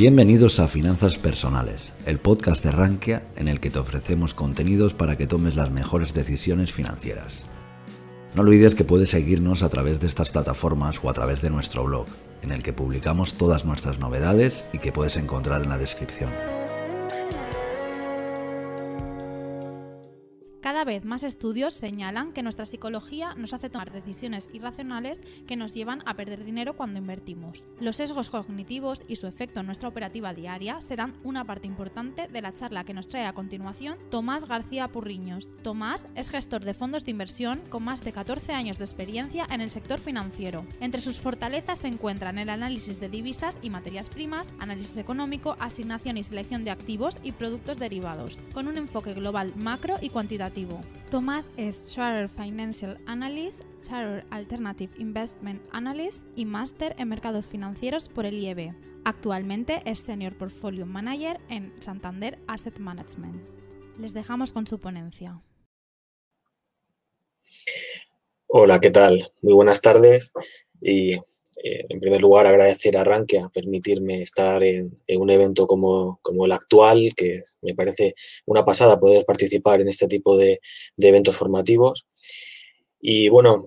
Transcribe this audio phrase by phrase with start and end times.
[0.00, 5.18] Bienvenidos a Finanzas Personales, el podcast de Rankia en el que te ofrecemos contenidos para
[5.18, 7.44] que tomes las mejores decisiones financieras.
[8.34, 11.84] No olvides que puedes seguirnos a través de estas plataformas o a través de nuestro
[11.84, 12.06] blog,
[12.40, 16.30] en el que publicamos todas nuestras novedades y que puedes encontrar en la descripción.
[20.80, 25.74] Cada vez más estudios señalan que nuestra psicología nos hace tomar decisiones irracionales que nos
[25.74, 27.64] llevan a perder dinero cuando invertimos.
[27.80, 32.40] Los sesgos cognitivos y su efecto en nuestra operativa diaria serán una parte importante de
[32.40, 35.50] la charla que nos trae a continuación Tomás García Purriños.
[35.62, 39.60] Tomás es gestor de fondos de inversión con más de 14 años de experiencia en
[39.60, 40.64] el sector financiero.
[40.80, 46.16] Entre sus fortalezas se encuentran el análisis de divisas y materias primas, análisis económico, asignación
[46.16, 50.69] y selección de activos y productos derivados, con un enfoque global macro y cuantitativo
[51.10, 58.26] Tomás es Charter Financial Analyst, Charter Alternative Investment Analyst y Máster en Mercados Financieros por
[58.26, 58.74] el IEB.
[59.04, 63.42] Actualmente es Senior Portfolio Manager en Santander Asset Management.
[63.98, 65.42] Les dejamos con su ponencia.
[68.46, 69.32] Hola, ¿qué tal?
[69.42, 70.32] Muy buenas tardes
[70.80, 71.18] y
[71.62, 77.12] eh, en primer lugar, agradecer a Rankia permitirme estar en, un evento como, el actual,
[77.16, 78.14] que me parece
[78.46, 80.60] una pasada poder participar en este tipo de,
[80.98, 82.06] eventos formativos.
[83.02, 83.64] Y bueno,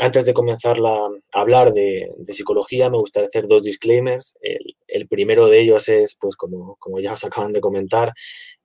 [0.00, 1.08] antes de comenzar a
[1.40, 4.34] hablar de, psicología, me gustaría hacer dos disclaimers.
[4.88, 8.12] El, primero de ellos es, pues como, ya os acaban de comentar,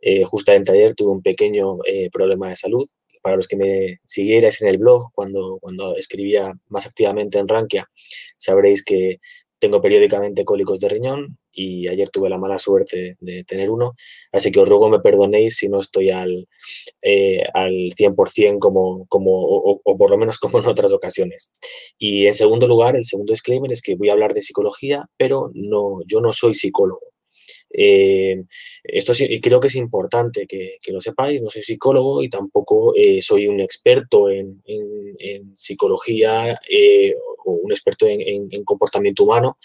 [0.02, 2.88] eh, justamente ayer tuve un pequeño eh, problema de salud
[3.26, 7.90] para los que me siguierais en el blog cuando, cuando escribía más activamente en Rankia,
[8.38, 9.18] sabréis que
[9.58, 13.94] tengo periódicamente cólicos de riñón y ayer tuve la mala suerte de tener uno,
[14.32, 16.48] así que os ruego me perdonéis si no estoy al,
[17.02, 21.52] eh, al 100% como, como o, o, por lo menos como en otras ocasiones.
[21.98, 25.50] Y en segundo lugar, el segundo disclaimer es que voy a hablar de psicología, pero
[25.56, 27.15] no, yo no soy psicólogo.
[27.78, 28.46] Eh,
[28.84, 33.22] esto sí, creo que es importante que, lo sepáis, no soy psicólogo y tampoco eh,
[33.22, 34.62] soy un experto en,
[35.56, 37.16] psicología eh,
[37.46, 39.58] o un experto en, comportamiento humano.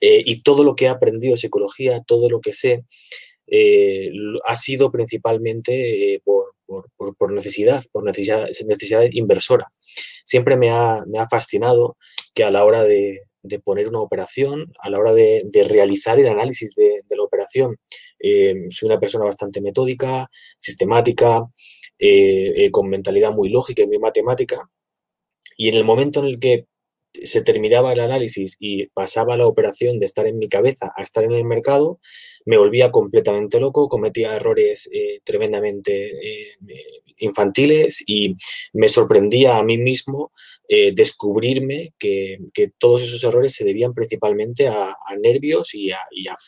[0.00, 2.84] y todo lo que he aprendido de psicología, todo lo que sé,
[4.46, 9.72] ha sido principalmente por, necesidad, por necesidad, necesidad inversora.
[10.24, 11.96] Siempre me ha, me ha fascinado
[12.34, 16.26] que a la hora de, de poner una operación, a la hora de, realizar el
[16.26, 17.76] análisis de, la operación.
[18.18, 20.26] Eh, soy una persona bastante metódica,
[20.58, 21.44] sistemática,
[21.98, 24.68] eh, eh, con mentalidad muy lógica y muy matemática.
[25.56, 26.66] Y en el momento en el que
[27.12, 31.22] se terminaba el análisis y pasaba la operación de estar en mi cabeza a estar
[31.22, 32.00] en el mercado,
[32.46, 34.90] me volvía completamente loco, cometía errores
[35.22, 36.10] tremendamente
[37.18, 38.36] infantiles y
[38.72, 40.32] me sorprendía a mí mismo
[40.68, 42.38] eh, descubrirme que,
[42.78, 45.98] todos esos errores se debían principalmente a, nervios y a,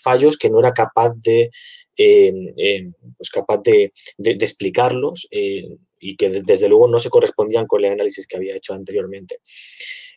[0.02, 1.50] fallos que no era capaz de,
[1.96, 5.68] pues capaz de, explicarlos eh,
[6.00, 9.40] y que desde luego no se correspondían con el análisis que había hecho anteriormente.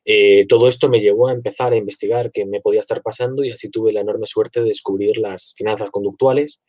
[0.06, 3.52] Eh, todo esto me llevó a empezar a investigar qué me podía estar pasando y
[3.52, 6.62] así tuve la enorme suerte de descubrir las finanzas conductuales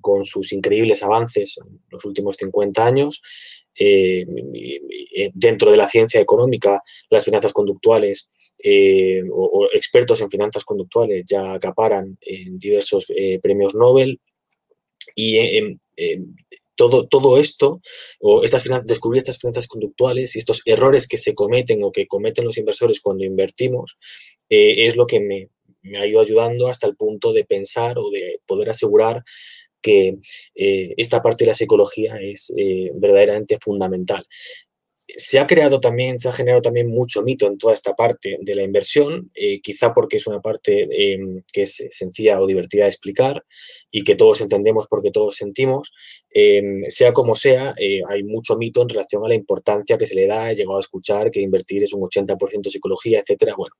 [0.00, 3.22] con sus increíbles avances en los últimos 50 años
[3.78, 4.26] eh,
[5.32, 8.30] dentro de la ciencia económica, las finanzas conductuales
[8.62, 12.18] eh, o, expertos en finanzas conductuales ya acaparan
[12.52, 14.20] diversos eh, premios Nobel.
[15.14, 15.38] Y
[16.74, 17.82] todo, todo esto,
[18.20, 22.06] o estas finanzas, descubrir estas finanzas conductuales y estos errores que se cometen o que
[22.06, 23.98] cometen los inversores cuando invertimos,
[24.48, 25.50] es lo que me,
[25.82, 29.22] me ha ido ayudando hasta el punto de pensar o de poder asegurar
[29.82, 30.18] que
[30.54, 34.26] eh, esta parte de la psicología es eh, verdaderamente fundamental.
[35.14, 38.54] Se ha creado también, se ha generado también mucho mito en toda esta parte de
[38.54, 42.90] la inversión, eh, quizá porque es una parte em, que es sencilla o divertida de
[42.90, 43.44] explicar
[43.90, 45.92] y que todos entendemos porque todos sentimos.
[46.30, 47.74] Em, sea como sea,
[48.08, 50.50] hay mucho mito en relación a la importancia que se le da.
[50.50, 53.54] He llegado a escuchar que invertir es un 80% psicología, etcétera.
[53.54, 53.74] Bueno,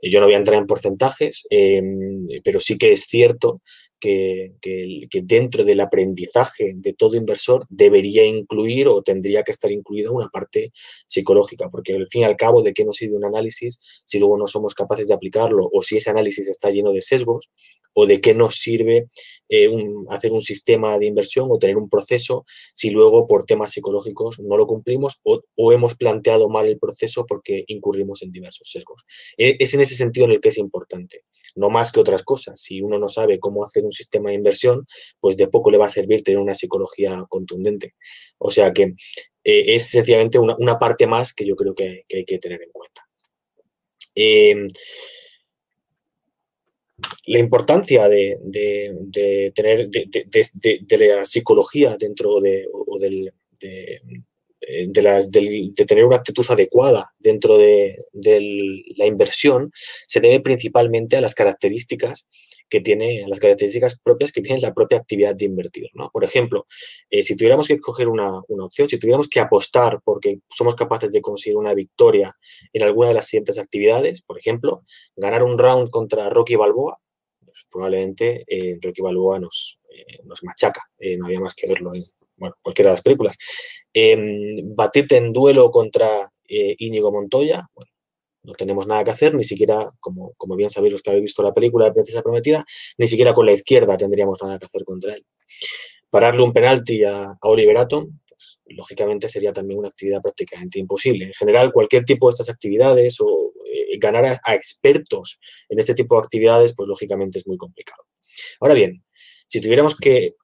[0.00, 3.60] yo no voy a entrar en porcentajes, em, pero sí que es cierto
[4.02, 10.28] que, dentro del aprendizaje de todo inversor debería incluir o tendría que estar incluida una
[10.28, 10.72] parte
[11.06, 14.36] psicológica, porque al fin y al cabo, ¿de qué nos sirve un análisis si luego
[14.36, 17.50] no somos capaces de aplicarlo o si ese análisis está lleno de sesgos?
[17.94, 19.04] ¿O de qué nos sirve
[19.50, 19.68] eh,
[20.08, 24.56] hacer un sistema de inversión o tener un proceso si luego por temas psicológicos no
[24.56, 29.04] lo cumplimos o, o hemos planteado mal el proceso porque incurrimos en diversos sesgos?
[29.36, 32.60] E, es en ese sentido en el que es importante no más que otras cosas.
[32.60, 34.86] Si uno no sabe cómo hacer un sistema de inversión,
[35.20, 37.94] pues de poco le va a servir tener una psicología contundente.
[38.38, 38.94] O sea que
[39.44, 43.02] eh, es sencillamente una, parte más que yo creo que, hay que tener en cuenta.
[44.14, 44.68] Em,
[47.26, 48.38] la importancia de,
[49.54, 54.00] tener de, la psicología dentro de, o del, de,
[55.02, 57.96] las, de, tener una actitud adecuada dentro de,
[58.96, 59.72] la inversión
[60.06, 62.28] se debe principalmente a las características
[62.68, 65.90] que tiene, a las características propias que tiene la propia actividad de invertir.
[65.94, 66.10] ¿no?
[66.10, 66.66] Por ejemplo,
[67.10, 71.20] eh, si tuviéramos que escoger una, opción, si tuviéramos que apostar porque somos capaces de
[71.20, 72.34] conseguir una victoria
[72.72, 74.84] en alguna de las siguientes actividades, por ejemplo,
[75.16, 76.96] ganar un round contra Rocky Balboa,
[77.44, 80.82] pues probablemente eh, Rocky Balboa nos, eh, nos machaca,
[81.18, 82.02] no había más que verlo en
[82.42, 83.36] bueno, cualquiera de las películas.
[83.94, 86.08] Em, batirte en duelo contra
[86.48, 87.92] eh, Íñigo Montoya, bueno,
[88.42, 91.44] no tenemos nada que hacer, ni siquiera, como, como bien sabéis los que habéis visto
[91.44, 92.64] la película de Princesa Prometida,
[92.98, 95.24] ni siquiera con la izquierda tendríamos nada que hacer contra él.
[96.10, 101.26] Pararle un penalti a, Oliver Atom, pues, lógicamente sería también una actividad prácticamente imposible.
[101.26, 106.16] En general, cualquier tipo de estas actividades o eh, ganar a, expertos en este tipo
[106.16, 108.02] de actividades, pues lógicamente es muy complicado.
[108.58, 109.04] Ahora bien,
[109.46, 110.34] si tuviéramos que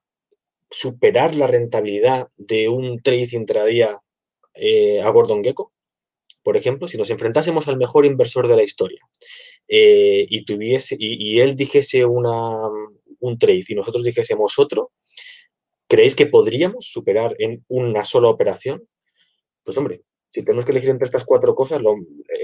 [0.71, 3.99] superar la rentabilidad de un trade intradía
[4.55, 5.73] eh, a Gordon Gecko,
[6.43, 8.99] por ejemplo, si nos enfrentásemos al mejor inversor de la historia
[9.69, 12.57] eh, y, tuviese, y, él dijese una,
[13.21, 14.93] un trade y nosotros dijésemos otro,
[15.89, 18.89] ¿creéis que podríamos superar en una sola operación?
[19.63, 21.83] Pues hombre, si tenemos que elegir entre estas cuatro cosas,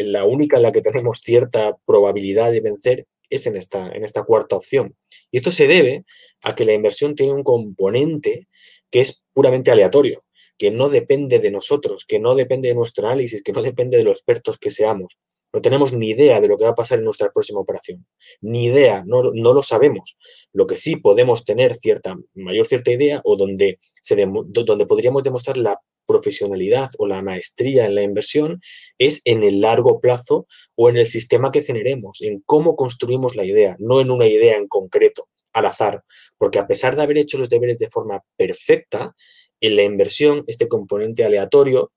[0.00, 4.24] la única en la que tenemos cierta probabilidad de vencer es en esta, en esta
[4.24, 4.96] cuarta opción.
[5.30, 6.04] Y esto se debe
[6.42, 8.48] a que la inversión tiene un componente
[8.90, 10.22] que es puramente aleatorio,
[10.56, 14.04] que no depende de nosotros, que no depende de nuestro análisis, que no depende de
[14.04, 15.18] los expertos que seamos.
[15.52, 18.04] No tenemos ni idea de lo que va a pasar en nuestra próxima operación.
[18.40, 20.16] Ni idea, no, no lo sabemos.
[20.52, 24.16] Lo que sí podemos tener cierta, mayor cierta idea o donde, se
[24.46, 28.60] donde podríamos demostrar la profesionalidad o la maestría en la inversión
[28.98, 30.46] es en el largo plazo
[30.76, 34.56] o en el sistema que generemos, en cómo construimos la idea, no en una idea
[34.56, 36.02] en concreto, al azar,
[36.36, 39.14] porque a pesar de haber hecho los deberes de forma perfecta,
[39.60, 41.92] en la inversión este componente aleatorio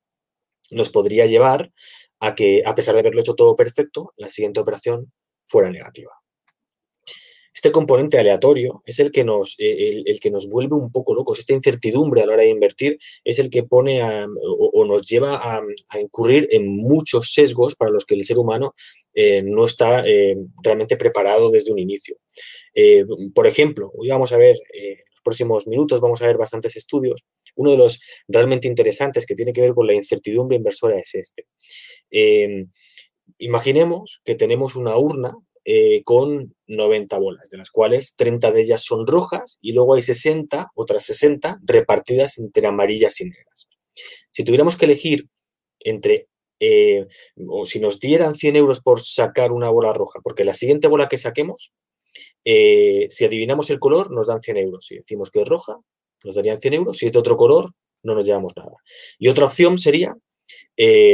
[0.71, 1.71] nos podría llevar
[2.19, 5.11] a que, a pesar de haberlo hecho todo perfecto, la siguiente operación
[5.45, 6.11] fuera negativa.
[7.57, 11.39] Este componente aleatorio es el que nos, eh, el, que nos vuelve un poco locos.
[11.39, 15.63] Esta incertidumbre a la hora de invertir es el que pone o, nos lleva a,
[15.99, 18.75] incurrir en muchos sesgos para los que el ser humano
[19.15, 22.17] eh, no está eh, realmente preparado desde un inicio.
[23.33, 27.23] por ejemplo, hoy vamos a ver, en los próximos minutos vamos a ver bastantes estudios.
[27.55, 31.47] Uno de los realmente interesantes que tiene que ver con la incertidumbre inversora es este.
[33.39, 35.33] imaginemos que tenemos una urna
[35.69, 40.01] eh, con 90 bolas, de las cuales 30 de ellas son rojas y luego hay
[40.01, 43.67] 60, otras 60 repartidas entre amarillas y negras.
[44.31, 45.27] Si tuviéramos que elegir
[45.81, 46.29] entre,
[46.61, 47.05] eh,
[47.49, 51.09] o si nos dieran 100 euros por sacar una bola roja, porque la siguiente bola
[51.09, 51.73] que saquemos,
[52.45, 54.85] eh, si adivinamos el color, nos dan 100 euros.
[54.85, 55.75] Si decimos que es roja,
[56.23, 56.97] nos darían 100 euros.
[56.97, 57.71] Si es de otro color,
[58.03, 58.77] no nos llevamos nada.
[59.19, 60.15] Y otra opción sería,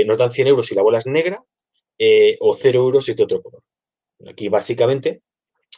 [0.05, 1.43] nos dan 100 euros si la bola es negra
[2.39, 3.63] o 0 euros si es de otro color.
[4.27, 5.21] Aquí básicamente,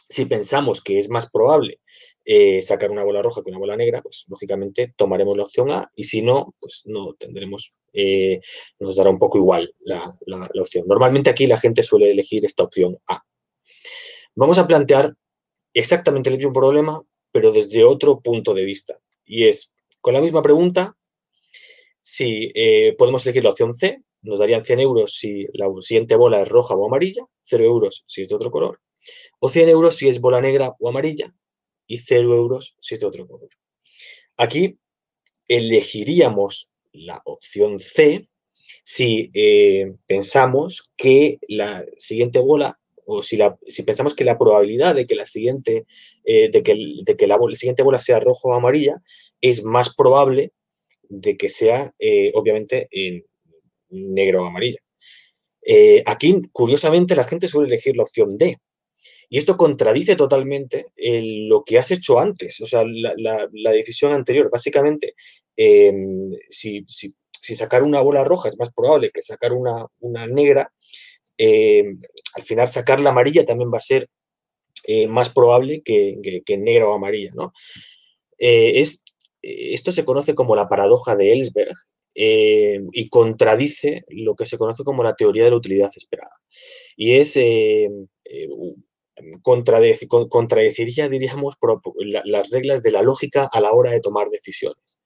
[0.08, 1.80] si pensamos que es más probable
[2.28, 5.92] eh, sacar una bola roja que una bola negra, pues lógicamente tomaremos la opción A
[5.94, 8.40] y si no, pues no tendremos, eh,
[8.80, 10.12] nos dará un poco igual la,
[10.60, 10.86] opción.
[10.88, 13.22] Normalmente aquí la gente suele elegir esta opción A.
[14.34, 15.14] Vamos a plantear
[15.72, 17.00] exactamente el mismo problema,
[17.30, 18.98] pero desde otro punto de vista.
[19.24, 20.96] Y es, con la misma pregunta,
[22.02, 26.42] si eh, podemos elegir la opción C, nos darían 100 euros si la siguiente bola
[26.42, 28.80] es roja o amarilla, 0 euros si es de otro color,
[29.38, 31.34] o 100 euros si es bola negra o amarilla
[31.86, 33.50] y 0 euros si es de otro color.
[34.36, 34.78] Aquí
[35.48, 38.28] elegiríamos la opción C
[38.82, 45.06] si eh, pensamos que la siguiente bola o si, si, pensamos que la probabilidad de
[45.06, 45.86] que la siguiente,
[46.24, 49.00] eh, de que, de que la, siguiente bola sea roja o amarilla
[49.40, 50.52] es más probable
[51.08, 53.24] de que sea, eh, obviamente, en,
[53.90, 54.78] negro o amarilla.
[55.62, 58.58] Eh, aquí, curiosamente, la gente suele elegir la opción D.
[59.28, 64.48] Y esto contradice totalmente lo que has hecho antes, o sea, la, decisión anterior.
[64.50, 65.14] Básicamente,
[65.56, 66.84] em, si,
[67.40, 69.88] sacar una bola roja es más probable que sacar una,
[70.28, 70.72] negra,
[71.38, 71.98] em,
[72.34, 74.08] al final sacar la amarilla también va a ser
[74.86, 77.30] eh, más probable que, que, negra o amarilla.
[77.34, 77.52] ¿no?
[78.38, 79.04] Eh, es,
[79.42, 81.74] esto se conoce como la paradoja de Ellsberg
[82.18, 86.32] eh, y contradice lo que se conoce como la teoría de la utilidad esperada.
[86.96, 87.90] Y es eh,
[88.24, 88.48] eh
[89.42, 91.54] contradeciría, diríamos,
[92.24, 95.02] las reglas de la lógica a la hora de tomar decisiones.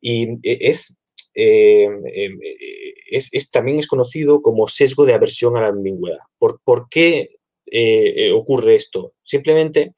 [0.00, 0.98] Y eh, es,
[1.34, 6.18] es, también es conocido como sesgo de aversión a la ambigüedad.
[6.38, 7.28] ¿Por, por qué
[8.34, 9.14] ocurre esto?
[9.22, 9.94] Simplemente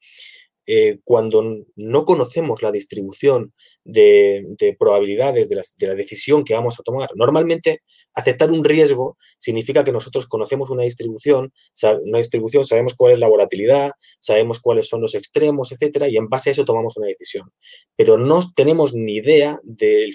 [1.03, 3.53] cuando no conocemos la distribución
[3.85, 7.09] de, probabilidades de la, decisión que vamos a tomar.
[7.15, 7.81] Normalmente,
[8.13, 11.53] aceptar un riesgo significa que nosotros conocemos una distribución,
[12.03, 16.27] una distribución, sabemos cuál es la volatilidad, sabemos cuáles son los extremos, etcétera, y en
[16.27, 17.51] base a eso tomamos una decisión.
[17.95, 20.09] Pero no tenemos ni idea de,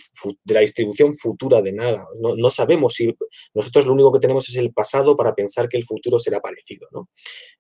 [0.47, 2.07] la distribución futura de nada.
[2.21, 3.15] No, sabemos si
[3.55, 6.89] nosotros lo único que tenemos es el pasado para pensar que el futuro será parecido.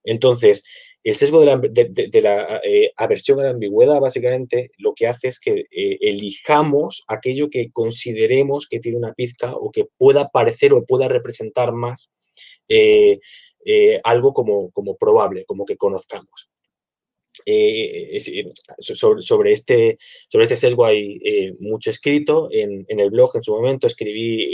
[0.04, 0.64] Entonces,
[1.02, 5.64] el sesgo de la, eh, aversión a la ambigüedad básicamente lo que hace es que
[5.70, 11.08] eh, elijamos aquello que consideremos que tiene una pizca o que pueda parecer o pueda
[11.08, 12.10] representar más
[12.68, 13.18] eh,
[14.04, 16.50] algo como, como, probable, como que conozcamos.
[18.78, 21.18] sobre, este, sobre este sesgo hay
[21.58, 22.48] mucho escrito.
[22.52, 24.46] En, el blog en su momento escribí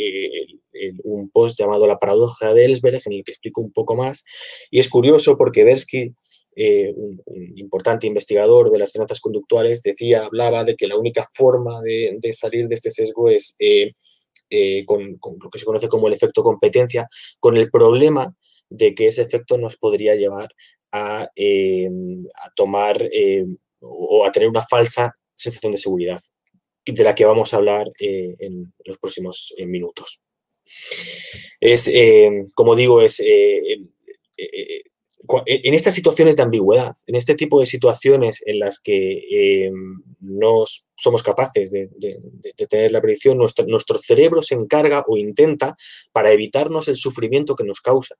[1.05, 4.25] un post llamado La paradoja de Ellsberg en el que explico un poco más.
[4.71, 6.15] Y es curioso porque Bersky
[6.59, 7.23] eh, un,
[7.57, 12.67] importante investigador de las finanzas conductuales, decía, hablaba de que la única forma de, salir
[12.67, 13.57] de este sesgo es
[14.51, 17.09] eh, eh, con, lo que se conoce como el efecto competencia,
[17.41, 18.35] con el problema
[18.69, 20.49] de que ese efecto nos podría llevar
[20.93, 21.29] a,
[22.55, 23.09] tomar
[23.81, 26.21] o a tener una falsa sensación de seguridad,
[26.85, 30.23] de la que vamos a hablar en los próximos minutos.
[31.61, 31.93] Es,
[32.55, 33.21] como digo, es
[35.47, 39.73] en estas situaciones de ambigüedad, en este tipo de situaciones en las que eh,
[40.21, 41.89] no somos capaces de,
[42.69, 45.77] tener la predicción, nuestro, cerebro se encarga o intenta
[46.13, 48.17] para evitarnos el sufrimiento que nos causa.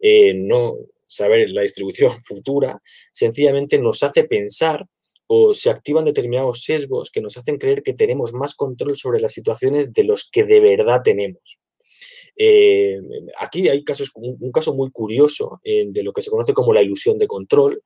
[0.00, 2.80] Eh, no saber la distribución futura,
[3.12, 4.86] sencillamente nos hace pensar
[5.26, 9.32] o se activan determinados sesgos que nos hacen creer que tenemos más control sobre las
[9.32, 11.60] situaciones de los que de verdad tenemos.
[12.42, 12.98] Eh,
[13.38, 16.80] aquí hay casos, un, caso muy curioso eh, de lo que se conoce como la
[16.80, 17.82] ilusión de control.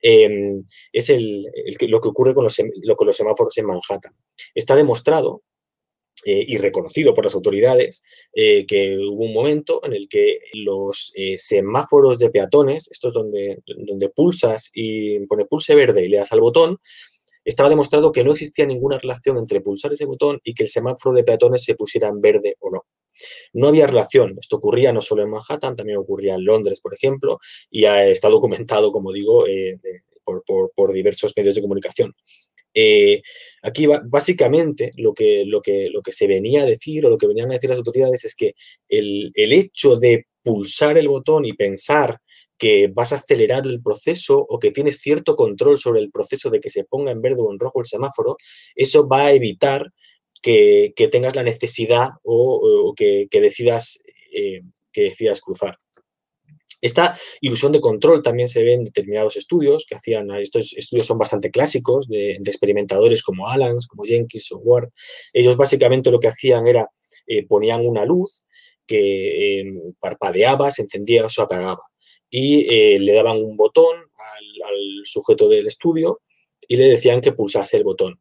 [0.00, 4.14] Em, es lo que ocurre con los, semáforos en Manhattan.
[4.54, 5.42] Está demostrado
[6.24, 8.02] eh, y reconocido por las autoridades
[8.34, 14.70] que hubo un momento en el que los semáforos de peatones, estos donde, donde pulsas
[14.72, 16.78] y pone pulse verde y le das al botón,
[17.44, 21.14] estaba demostrado que no existía ninguna relación entre pulsar ese botón y que el semáforo
[21.14, 22.86] de peatones se pusiera en verde o no.
[23.52, 24.36] No había relación.
[24.40, 27.38] Esto ocurría no solo en Manhattan, también ocurría en Londres, por ejemplo,
[27.70, 29.78] y está documentado, como digo, eh,
[30.24, 32.14] por, diversos medios de comunicación.
[32.74, 33.22] Eh,
[33.62, 35.44] aquí básicamente lo que,
[36.10, 38.54] se venía a decir o lo que venían a decir las autoridades es que
[38.88, 42.20] el hecho de pulsar el botón y pensar
[42.58, 46.60] que vas a acelerar el proceso o que tienes cierto control sobre el proceso de
[46.60, 48.36] que se ponga en verde o en rojo el semáforo,
[48.74, 49.92] eso va a evitar
[50.42, 54.02] que, tengas la necesidad o, que, decidas,
[54.32, 55.78] eh, que decidas cruzar.
[56.80, 61.18] Esta ilusión de control también se ve en determinados estudios que hacían, estos estudios son
[61.18, 64.90] bastante clásicos de, experimentadores como Allans, como Jenkins o Ward.
[65.32, 66.88] Ellos básicamente lo que hacían era
[67.26, 68.46] eh, ponían una luz
[68.86, 69.64] que eh,
[69.98, 71.82] parpadeaba, se encendía o se apagaba
[72.30, 76.20] y le daban un botón al, al sujeto del estudio
[76.68, 78.20] y le decían que pulsase el botón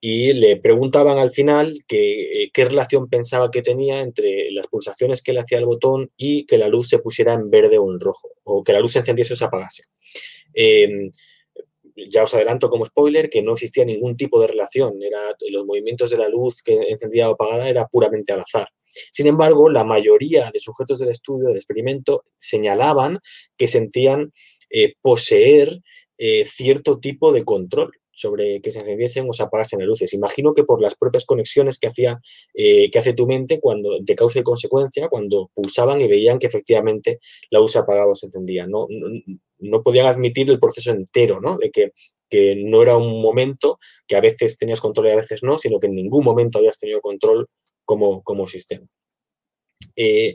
[0.00, 5.34] y le preguntaban al final eh, qué relación pensaba que tenía entre las pulsaciones que
[5.34, 8.30] le hacía el botón y que la luz se pusiera en verde o en rojo,
[8.44, 9.84] o que la luz se encendiese o se apagase.
[10.54, 11.10] Em,
[12.08, 16.10] ya os adelanto como spoiler que no existía ningún tipo de relación, era, los movimientos
[16.10, 18.68] de la luz que encendía o apagada era puramente al azar.
[19.12, 23.20] Sin embargo, la mayoría de sujetos del estudio, del experimento, señalaban
[23.56, 24.32] que sentían
[24.70, 25.80] eh, poseer
[26.16, 30.12] eh, cierto tipo de control sobre que se encendiesen o se apagasen las luces.
[30.12, 32.20] Imagino que por las propias conexiones que, hacía,
[32.54, 36.46] eh, que hace tu mente cuando, de causa y consecuencia, cuando pulsaban y veían que
[36.46, 37.18] efectivamente
[37.50, 38.66] la luz se apagaba o se encendía.
[38.66, 38.86] No,
[39.58, 41.56] no, podían admitir el proceso entero, ¿no?
[41.56, 41.92] De que,
[42.28, 45.80] que no era un momento que a veces tenías control y a veces no, sino
[45.80, 47.46] que en ningún momento habías tenido control
[47.84, 48.86] como, como sistema.
[49.96, 50.34] Eh,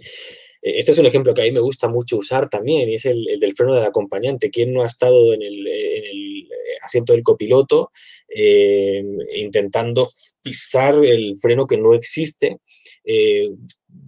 [0.65, 3.23] este es un ejemplo que a mí me gusta mucho usar también, y es el,
[3.39, 4.49] del freno del acompañante.
[4.49, 6.34] ¿Quién no ha estado en el,
[6.81, 7.91] asiento del copiloto
[8.27, 9.03] eh,
[9.35, 10.09] intentando
[10.41, 12.57] pisar el freno que no existe?
[13.03, 13.49] Eh,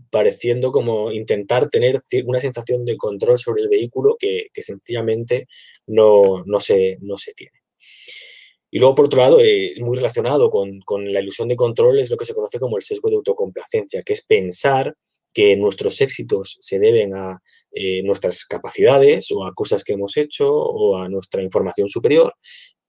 [0.09, 5.47] pareciendo como intentar tener una sensación de control sobre el vehículo que, sencillamente
[5.85, 7.61] no, se, no se tiene.
[8.69, 12.09] Y luego, por otro lado, eh, muy relacionado con, con, la ilusión de control es
[12.09, 14.93] lo que se conoce como el sesgo de autocomplacencia, que es pensar
[15.33, 17.39] que nuestros éxitos se deben a
[17.71, 22.33] eh, nuestras capacidades o a cosas que hemos hecho o a nuestra información superior,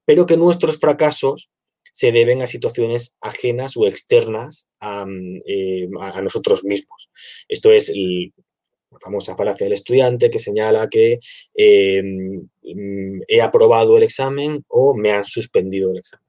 [0.05, 1.51] pero que nuestros fracasos
[1.93, 5.89] se deben a situaciones ajenas o externas a, mm, eh,
[6.23, 7.11] nosotros mismos.
[7.49, 11.19] Esto es la famosa falacia del estudiante que señala que
[11.55, 16.29] em, mm, he aprobado el examen o me han suspendido el examen.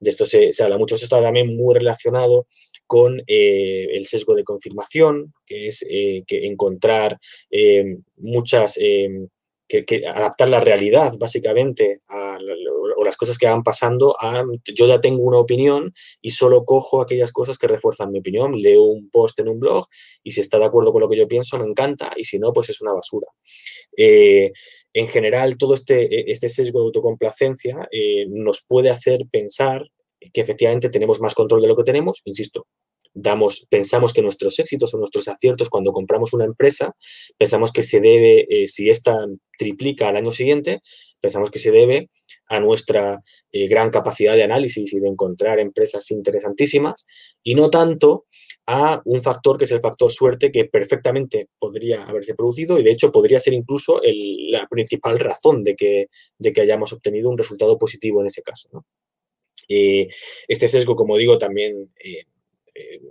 [0.00, 0.94] De esto se, habla mucho.
[0.94, 2.46] Esto está también muy relacionado
[2.88, 7.18] con eh, el sesgo de confirmación, que es eh, encontrar
[7.50, 8.76] em, muchas
[9.68, 12.00] que, adaptar la realidad, básicamente,
[12.96, 14.16] o las cosas que van pasando
[14.74, 15.92] yo ya tengo una opinión
[16.22, 19.86] y solo cojo aquellas cosas que refuerzan mi opinión, leo un post en un blog
[20.24, 22.52] y si está de acuerdo con lo que yo pienso, me encanta y si no,
[22.52, 23.28] pues es una basura.
[23.96, 24.52] Eh,
[24.94, 29.86] en general, todo este, este sesgo de autocomplacencia eh, nos puede hacer pensar
[30.32, 32.66] que efectivamente tenemos más control de lo que tenemos, insisto,
[33.14, 36.94] damos, pensamos que nuestros éxitos o nuestros aciertos cuando compramos una empresa,
[37.36, 39.26] pensamos que se debe, eh, si esta
[39.58, 40.80] triplica al año siguiente,
[41.20, 42.10] pensamos que se debe
[42.48, 43.22] a nuestra
[43.52, 47.06] eh, gran capacidad de análisis y de encontrar empresas interesantísimas
[47.42, 48.26] y no tanto
[48.66, 52.92] a un factor que es el factor suerte que perfectamente podría haberse producido y de
[52.92, 54.00] hecho podría ser incluso
[54.50, 56.06] la principal razón de que,
[56.38, 58.84] de que hayamos obtenido un resultado positivo en ese caso.
[59.68, 60.08] Eh,
[60.48, 62.24] este sesgo, como digo, también eh,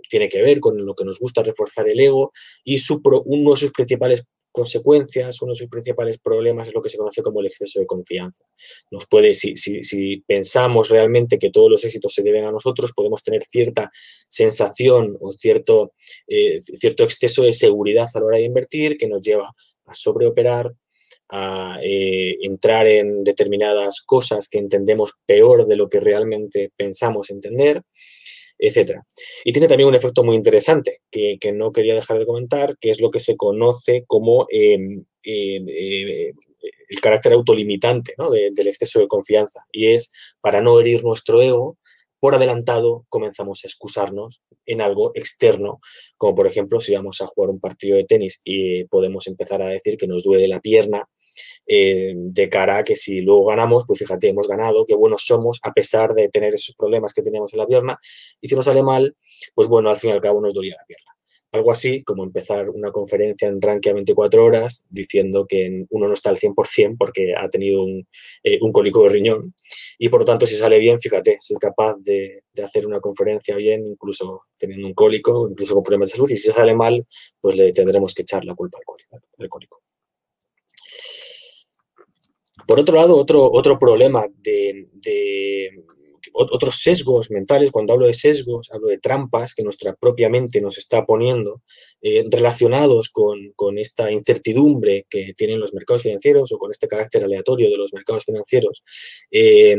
[0.08, 2.32] tiene que ver con lo que nos gusta reforzar el ego
[2.64, 6.88] y su uno de sus principales consecuencias, uno de sus principales problemas es lo que
[6.88, 8.44] se conoce como el exceso de confianza.
[8.90, 13.22] Nos puede, si, si, pensamos realmente que todos los éxitos se deben a nosotros, podemos
[13.22, 13.90] tener cierta
[14.28, 15.92] sensación o cierto,
[16.26, 19.48] eh, cierto exceso de seguridad a la hora de invertir que nos lleva
[19.84, 20.74] a sobreoperar,
[21.30, 27.82] a eh, entrar en determinadas cosas que entendemos peor de lo que realmente pensamos entender
[28.58, 29.04] etcétera.
[29.44, 33.00] Y tiene también un efecto muy interesante que, no quería dejar de comentar, que es
[33.00, 36.32] lo que se conoce como em, em, eh,
[36.88, 38.14] el carácter autolimitante
[38.54, 39.64] del exceso de confianza.
[39.72, 41.78] Y es, para no herir nuestro ego,
[42.20, 45.80] por adelantado comenzamos a excusarnos en algo externo,
[46.16, 49.68] como por ejemplo si vamos a jugar un partido de tenis y podemos empezar a
[49.68, 51.08] decir que nos duele la pierna
[51.66, 55.60] eh, de cara a que si luego ganamos, pues fíjate, hemos ganado, qué buenos somos,
[55.62, 57.98] a pesar de tener esos problemas que teníamos en la pierna,
[58.40, 59.16] y si nos sale mal,
[59.54, 61.12] pues bueno, al fin y al cabo nos dolía la pierna.
[61.50, 66.28] Algo así como empezar una conferencia en Rankia 24 horas diciendo que uno no está
[66.28, 68.06] al 100% porque ha tenido un,
[68.44, 69.54] eh, un, cólico de riñón
[69.98, 73.56] y por lo tanto si sale bien, fíjate, soy capaz de, de, hacer una conferencia
[73.56, 77.06] bien incluso teniendo un cólico, incluso con problemas de salud y si sale mal,
[77.40, 78.78] pues le tendremos que echar la culpa
[79.38, 79.82] al cólico.
[82.66, 84.86] Por otro lado, otro, otro problema de,
[86.32, 90.78] otros sesgos mentales, cuando hablo de sesgos, hablo de trampas que nuestra propia mente nos
[90.78, 91.62] está poniendo,
[92.00, 93.38] eh, relacionados con,
[93.78, 98.24] esta incertidumbre que tienen los mercados financieros o con este carácter aleatorio de los mercados
[98.24, 98.82] financieros,
[99.30, 99.76] eh,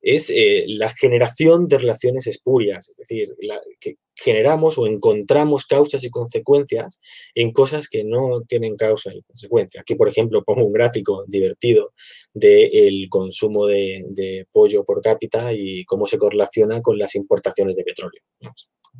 [0.00, 3.34] es eh, la generación de relaciones espurias, es decir,
[3.80, 6.98] que generamos o encontramos causas y consecuencias
[7.34, 9.80] en cosas que no tienen causa y consecuencia.
[9.80, 11.92] Aquí, por ejemplo, pongo un gráfico divertido
[12.34, 18.20] del consumo de, pollo por cápita y cómo se correlaciona con las importaciones de petróleo.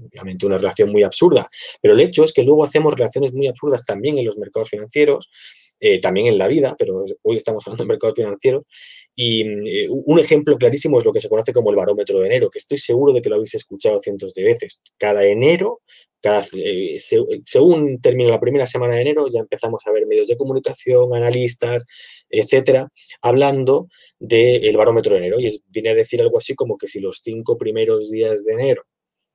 [0.01, 1.49] Obviamente una relación muy absurda,
[1.81, 5.29] pero el hecho es que luego hacemos relaciones muy absurdas también en los mercados financieros
[5.81, 8.67] eh, también en la vida, pero hoy estamos hablando de mercado financiero.
[9.15, 12.51] Y eh, un ejemplo clarísimo es lo que se conoce como el barómetro de enero,
[12.51, 14.83] que estoy seguro de que lo habéis escuchado cientos de veces.
[14.97, 15.81] Cada enero,
[16.21, 20.37] cada, eh, según termina la primera semana de enero, ya empezamos a ver medios de
[20.37, 21.87] comunicación, analistas,
[22.29, 22.89] etcétera,
[23.23, 25.41] hablando del barómetro de enero.
[25.41, 28.85] Y viene a decir algo así como que si los cinco primeros días de enero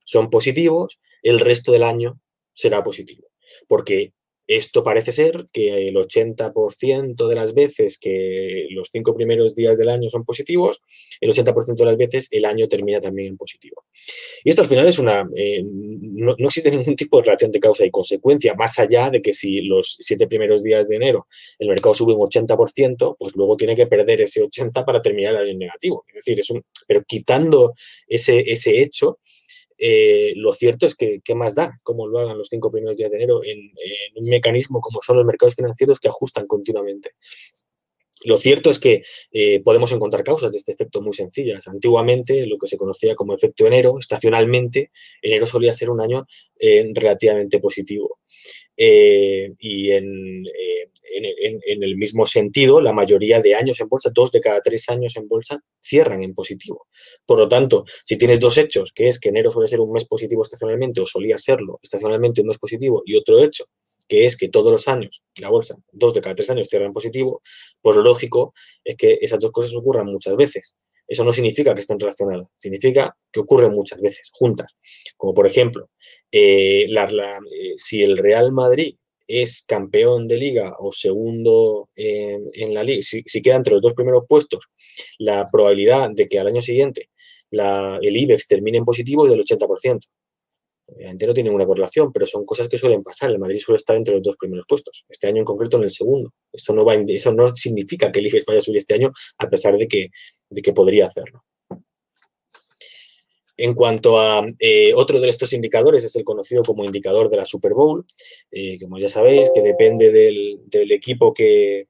[0.04, 2.20] son positivos, el resto del año
[2.54, 3.28] será positivo.
[3.68, 4.13] Porque
[4.48, 9.88] esto parece ser que el 80% de las veces que los cinco primeros días del
[9.88, 10.82] año son positivos,
[11.22, 13.86] el 80% de las veces el año termina también en positivo.
[14.44, 15.26] Y esto al final es una...
[15.36, 19.34] Eh, no, existe ningún tipo de relación de causa y consecuencia, más allá de que
[19.34, 23.78] si los siete primeros días de enero el mercado sube un 80%, pues luego tiene
[23.78, 26.04] que perder ese 80% para terminar el año en negativo.
[26.10, 27.74] Es decir, es un, pero quitando
[28.08, 29.20] ese, ese hecho,
[29.86, 31.78] eh, lo cierto es que, ¿qué más da?
[31.84, 33.74] Como lo hagan los cinco primeros días de enero en,
[34.15, 37.12] un mecanismo como son los mercados financieros que ajustan continuamente.
[38.24, 41.67] Lo cierto es que eh, podemos encontrar causas de este efecto muy sencillas.
[41.67, 44.91] Antiguamente, lo que se conocía como efecto enero, estacionalmente,
[45.22, 48.19] enero solía ser un año eh, relativamente positivo.
[48.75, 54.31] Eh, y eh, en, en, el mismo sentido, la mayoría de años en bolsa, dos
[54.31, 56.88] de cada tres años en bolsa, cierran en positivo.
[57.25, 60.05] Por lo tanto, si tienes dos hechos, que es que enero suele ser un mes
[60.05, 63.65] positivo estacionalmente o solía serlo estacionalmente un mes positivo, y otro hecho,
[64.07, 66.93] que es que todos los años la bolsa, dos de cada tres años cierran en
[66.93, 67.41] positivo,
[67.81, 70.75] pues lo lógico es que esas dos cosas ocurran muchas veces.
[71.08, 74.76] Eso no significa que estén relacionadas, significa que ocurren muchas veces, juntas.
[75.18, 75.89] Como por ejemplo,
[76.32, 78.96] eh, eh, si el Real Madrid
[79.28, 84.24] es campeón de liga o segundo en, la liga, si, queda entre los dos primeros
[84.28, 84.66] puestos,
[85.18, 87.10] la probabilidad de que al año siguiente
[87.52, 90.00] el IBEX termine en positivo es del 80%.
[90.86, 93.30] Obviamente no tiene ninguna correlación, pero son cosas que suelen pasar.
[93.32, 95.06] El Madrid suele estar entre los dos primeros puestos.
[95.08, 96.30] Este año en concreto en el segundo.
[96.52, 99.50] Eso no, va, eso no significa que el IBEX vaya a subir este año, a
[99.50, 100.10] pesar de que,
[100.50, 101.43] de que podría hacerlo.
[103.56, 107.46] En cuanto a eh, otro de estos indicadores, es el conocido como indicador de la
[107.46, 108.04] Super Bowl,
[108.52, 111.88] eh, como ya sabéis, que depende del, equipo que,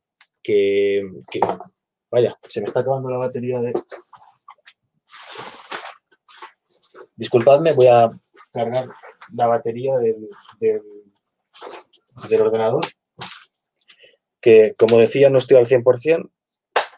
[2.11, 3.73] Vaya, se me está acabando la batería de...
[7.15, 8.11] Disculpadme, voy a
[8.53, 8.85] cargar
[9.33, 10.27] la batería del,
[10.59, 12.85] del ordenador,
[14.39, 16.29] que como decía no estoy al 100%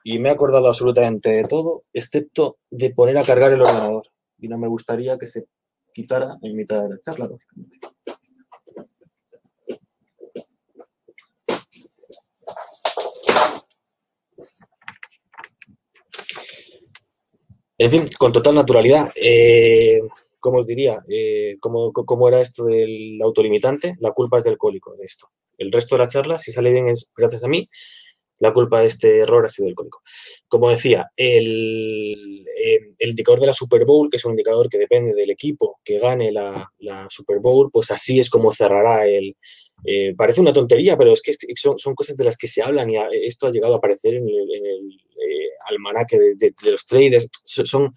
[0.04, 4.48] y me he acordado absolutamente de todo, excepto de poner a cargar el ordenador y
[4.48, 5.46] no me gustaría que se
[5.94, 7.80] quitara en mitad de la charla, lógicamente.
[17.78, 20.00] En fin, con total naturalidad, eh,
[20.46, 21.04] ¿cómo os diría?
[21.10, 23.96] Eh, ¿cómo, ¿cómo, era esto del autolimitante?
[24.00, 25.26] La culpa es del cólico de esto.
[25.58, 27.68] El resto de la charla, si sale bien, es gracias a mí
[28.38, 30.02] la culpa de este error ha sido del código.
[30.48, 35.16] Como decía, el, eh, indicador de la Super Bowl, que es un indicador que depende
[35.16, 36.70] del equipo que gane la,
[37.10, 39.36] Super Bowl, pues así es como cerrará el...
[39.84, 42.98] Eh, parece una tontería, pero es que son, cosas de las que se hablan y
[43.24, 47.30] esto ha llegado a aparecer en el, eh, almanaque de, los traders.
[47.46, 47.96] Son,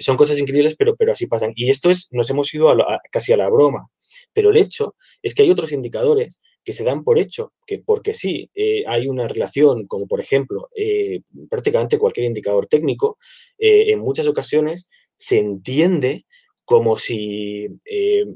[0.00, 1.52] son cosas increíbles, pero, pero así pasan.
[1.54, 2.74] Y esto es, nos hemos ido
[3.10, 3.88] casi a la broma.
[4.32, 8.12] Pero el hecho es que hay otros indicadores que se dan por hecho, que porque
[8.12, 13.18] sí, eh, hay una relación, como por ejemplo, eh, prácticamente cualquier indicador técnico,
[13.58, 16.26] eh, en muchas ocasiones se entiende
[16.64, 17.68] como si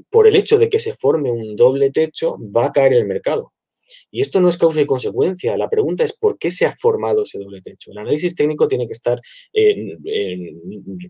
[0.09, 3.52] por el hecho de que se forme un doble techo va a caer el mercado.
[4.11, 5.57] Y esto no es causa y consecuencia.
[5.57, 7.91] La pregunta es por qué se ha formado ese doble techo.
[7.91, 9.19] El análisis técnico tiene que estar,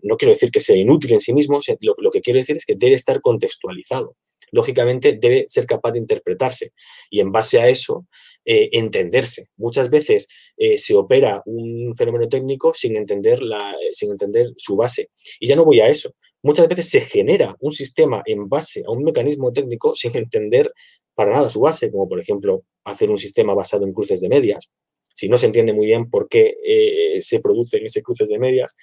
[0.02, 1.60] no quiero decir que sea inútil en sí mismo,
[1.98, 4.16] lo que quiero decir es que debe estar contextualizado
[4.54, 6.72] lógicamente debe ser capaz de interpretarse
[7.10, 8.06] y en base a eso
[8.44, 9.46] eh, entenderse.
[9.56, 15.08] Muchas veces eh, se opera un fenómeno técnico sin entender, la, sin entender su base.
[15.40, 16.12] Y ya no voy a eso.
[16.42, 20.72] Muchas veces se genera un sistema en base a un mecanismo técnico sin entender
[21.14, 24.70] para nada su base, como por ejemplo hacer un sistema basado en cruces de medias.
[25.14, 28.74] Si no se entiende muy bien por qué eh, se producen esos cruces de medias,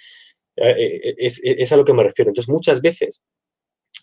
[0.56, 2.30] es, es a lo que me refiero.
[2.30, 3.22] Entonces, muchas veces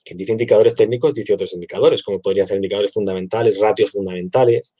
[0.08, 4.74] quien dice indicadores técnicos dice otros indicadores, como podrían ser indicadores fundamentales, ratios fundamentales,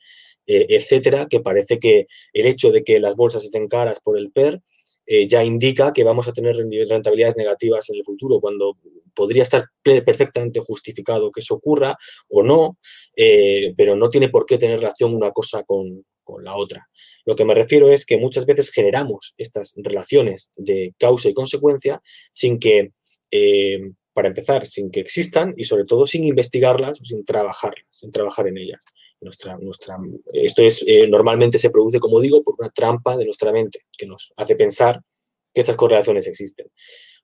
[0.47, 4.31] eh, etcétera, que parece que el hecho de que las bolsas estén caras por el
[4.31, 4.59] PER
[5.11, 8.77] eh, ya indica que vamos a tener rentabilidades negativas en el futuro, cuando
[9.15, 11.97] podría estar perfectamente justificado que eso ocurra
[12.29, 12.77] o no,
[13.15, 16.87] eh, pero no tiene por qué tener relación una cosa con, con la otra.
[17.25, 22.03] Lo que me refiero es que muchas veces generamos estas relaciones de causa y consecuencia
[22.31, 22.91] sin que
[24.13, 28.47] para empezar, sin que existan y sobre todo sin investigarlas o sin trabajarlas, sin trabajar
[28.47, 28.81] en ellas.
[29.21, 29.97] Nuestra, nuestra,
[30.31, 34.05] esto es, eh, normalmente se produce, como digo, por una trampa de nuestra mente que
[34.05, 35.01] nos hace pensar
[35.53, 36.67] que estas correlaciones existen.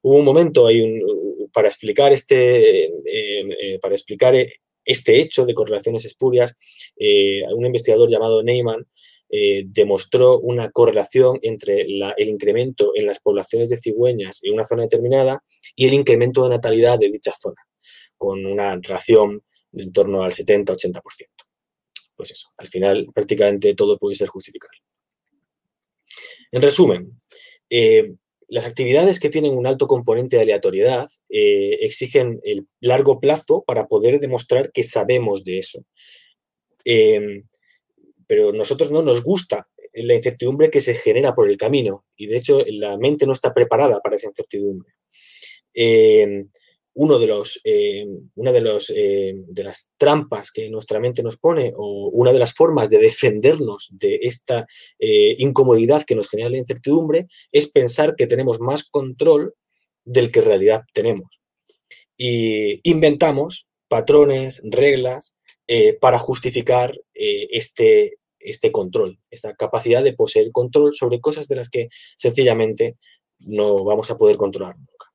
[0.02, 4.36] Hubo un momento hay un, para explicar este, eh, eh, para explicar
[4.84, 6.54] este hecho de correlaciones espurias,
[7.56, 8.86] un investigador llamado Neyman
[9.66, 15.44] demostró una correlación entre el incremento en las poblaciones de cigüeñas en una zona determinada
[15.76, 17.62] y el incremento de natalidad de dicha zona,
[18.16, 19.42] con una relación
[19.74, 21.02] en torno al 70-80%.
[22.16, 24.80] Pues eso, al final prácticamente todo puede ser justificable.
[26.52, 27.16] En resumen,
[27.70, 28.14] eh,
[28.48, 33.88] las actividades que tienen un alto componente de aleatoriedad eh, exigen el largo plazo para
[33.88, 35.86] poder demostrar que sabemos de eso
[38.28, 42.38] pero nosotros no nos gusta la incertidumbre que se genera por el camino y de
[42.38, 44.94] hecho la mente no está preparada para esa incertidumbre.
[45.74, 46.46] Eh,
[46.96, 48.06] uno de los, eh,
[48.36, 52.40] una de, los, eh, de las trampas que nuestra mente nos pone o una de
[52.40, 54.66] las formas de defendernos de esta
[55.00, 59.54] incomodidad que nos genera la incertidumbre es pensar que tenemos más control
[60.04, 61.40] del que en realidad tenemos.
[62.18, 65.36] Y inventamos patrones, reglas
[65.68, 71.56] eh, para justificar eh, este, este control, esta capacidad de poseer control sobre cosas de
[71.56, 72.98] las que sencillamente
[73.40, 75.12] no vamos a poder controlar nunca.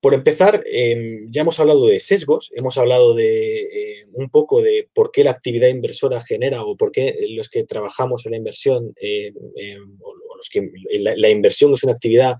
[0.00, 4.88] Por empezar, em, ya hemos hablado de sesgos, hemos hablado de eh, un poco de
[4.94, 8.92] por qué la actividad inversora genera o por qué los que trabajamos en la inversión,
[9.00, 12.36] em, em, o los que la, inversión es una actividad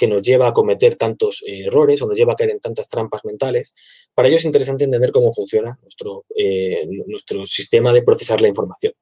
[0.00, 2.88] que nos lleva a cometer tantos eh, errores o nos lleva a caer en tantas
[2.88, 3.74] trampas mentales.
[4.14, 8.94] Para ello es interesante entender cómo funciona nuestro, eh, nuestro sistema de procesar la información.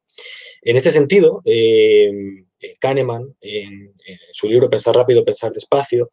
[0.60, 1.40] En este sentido,
[2.80, 3.94] Kahneman, en,
[4.32, 6.10] su libro Pensar rápido, pensar despacio,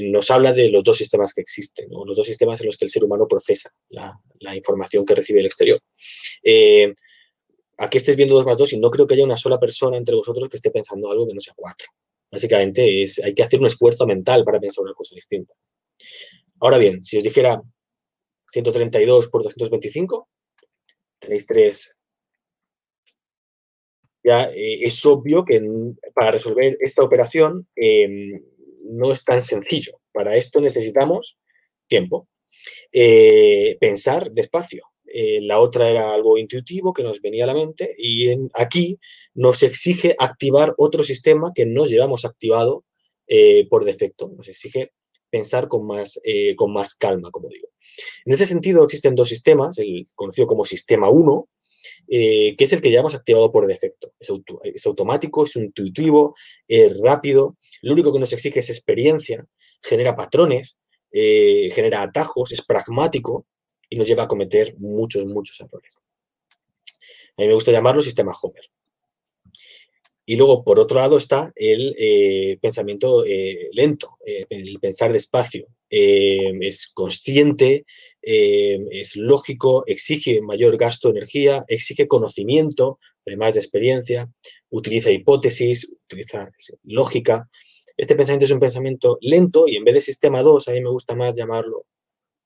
[0.00, 2.90] nos habla de los dos sistemas que existen, los dos sistemas en los que el
[2.90, 5.78] ser humano procesa la, información que recibe del exterior
[7.78, 10.16] aquí estés viendo 2 más 2 y no creo que haya una sola persona entre
[10.16, 11.86] vosotros que esté pensando algo que no sea 4.
[12.36, 15.54] Básicamente es, hay que hacer un esfuerzo mental para pensar una cosa distinta.
[16.60, 17.62] Ahora bien, si os dijera
[18.52, 20.28] 132 por 225,
[21.18, 21.98] tenéis 3.
[24.22, 25.62] Ya eh, es obvio que
[26.14, 28.38] para resolver esta operación em,
[28.90, 29.98] no es tan sencillo.
[30.12, 31.38] Para esto necesitamos
[31.88, 32.28] tiempo.
[32.92, 34.84] Eh, pensar despacio.
[35.12, 38.98] Eh, la otra era algo intuitivo que nos venía a la mente y aquí
[39.34, 42.84] nos exige activar otro sistema que no llevamos activado
[43.26, 44.92] eh, por defecto, nos exige
[45.30, 47.68] pensar con más, eh, con más calma, como digo.
[48.24, 51.48] En ese sentido existen dos sistemas, el conocido como sistema 1,
[52.08, 54.12] que es el que llevamos activado por defecto.
[54.18, 54.30] Es,
[54.74, 56.34] es automático, es intuitivo,
[56.66, 59.46] es rápido, lo único que nos exige es experiencia,
[59.82, 60.78] genera patrones,
[61.12, 63.46] genera atajos, es pragmático
[63.88, 65.96] y nos lleva a cometer muchos, muchos errores.
[67.36, 68.64] A mí me gusta llamarlo sistema Homer.
[70.28, 75.68] Y luego, por otro lado, está el eh, pensamiento eh, lento, eh, el pensar despacio.
[75.88, 77.86] es consciente,
[78.20, 84.28] es lógico, exige mayor gasto de energía, exige conocimiento, además de experiencia,
[84.68, 86.50] utiliza hipótesis, utiliza
[86.82, 87.48] lógica.
[87.96, 90.90] Este pensamiento es un pensamiento lento y en vez de sistema 2, a mí me
[90.90, 91.86] gusta más llamarlo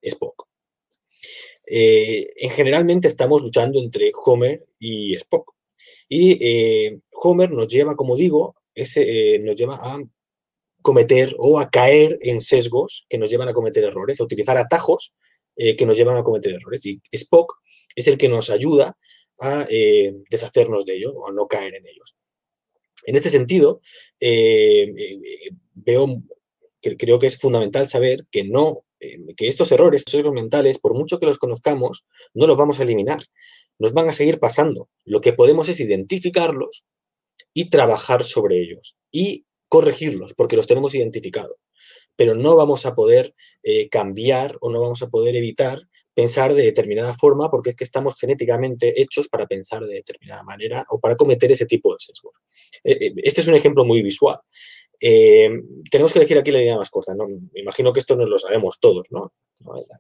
[0.03, 0.49] Spock.
[1.72, 5.54] Eh, en generalmente estamos luchando entre Homer y Spock.
[6.09, 10.02] Y eh, Homer nos lleva, como digo, ese, eh, nos lleva a
[10.83, 15.14] cometer o a caer en sesgos que nos llevan a cometer errores, a utilizar atajos
[15.56, 16.87] que nos llevan a cometer errores.
[16.87, 17.61] Y Spock
[17.94, 18.96] es el que nos ayuda
[19.40, 19.66] a
[20.30, 22.16] deshacernos de ello o a no caer en ellos.
[23.04, 23.83] En este sentido,
[25.74, 26.22] veo,
[26.80, 30.94] creo que es fundamental saber que no eh, que estos errores, estos errores mentales, por
[30.94, 33.22] mucho que los conozcamos, no los vamos a eliminar.
[33.78, 34.88] Nos van a seguir pasando.
[35.04, 36.84] Lo que podemos es identificarlos
[37.54, 41.62] y trabajar sobre ellos y corregirlos, porque los tenemos identificados.
[42.16, 45.80] Pero no vamos a poder eh, cambiar o no vamos a poder evitar
[46.12, 50.84] pensar de determinada forma porque es que estamos genéticamente hechos para pensar de determinada manera
[50.90, 52.34] o para cometer ese tipo de sesgos.
[52.84, 54.38] Eh, este es un ejemplo muy visual.
[55.00, 55.48] Eh,
[55.90, 57.26] tenemos que elegir aquí la línea más corta, ¿no?
[57.26, 59.32] Me imagino que esto nos lo sabemos todos, ¿no?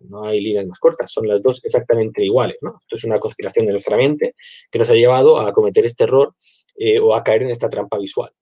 [0.08, 0.24] ¿no?
[0.24, 2.78] hay líneas más cortas, son las dos exactamente iguales, ¿no?
[2.80, 4.34] Esto es una conspiración de nuestra mente
[4.70, 6.34] que nos ha llevado a cometer este error
[6.76, 8.32] eh, o a caer en esta trampa visual.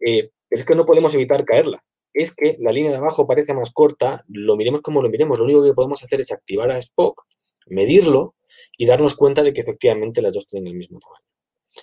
[0.00, 1.78] Eh, es que no podemos evitar caerla.
[2.12, 5.44] Es que la línea de abajo parece más corta, lo miremos como lo miremos, lo
[5.44, 7.24] único que podemos hacer es activar a Spock,
[7.66, 8.34] medirlo
[8.78, 11.35] y darnos cuenta de que efectivamente las dos tienen el mismo tamaño.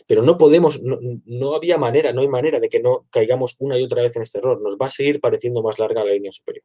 [0.07, 3.83] Pero no podemos, no, había manera, no hay manera de que no caigamos una y
[3.83, 4.61] otra vez en este error.
[4.61, 6.63] Nos va a seguir pareciendo más larga la línea superior.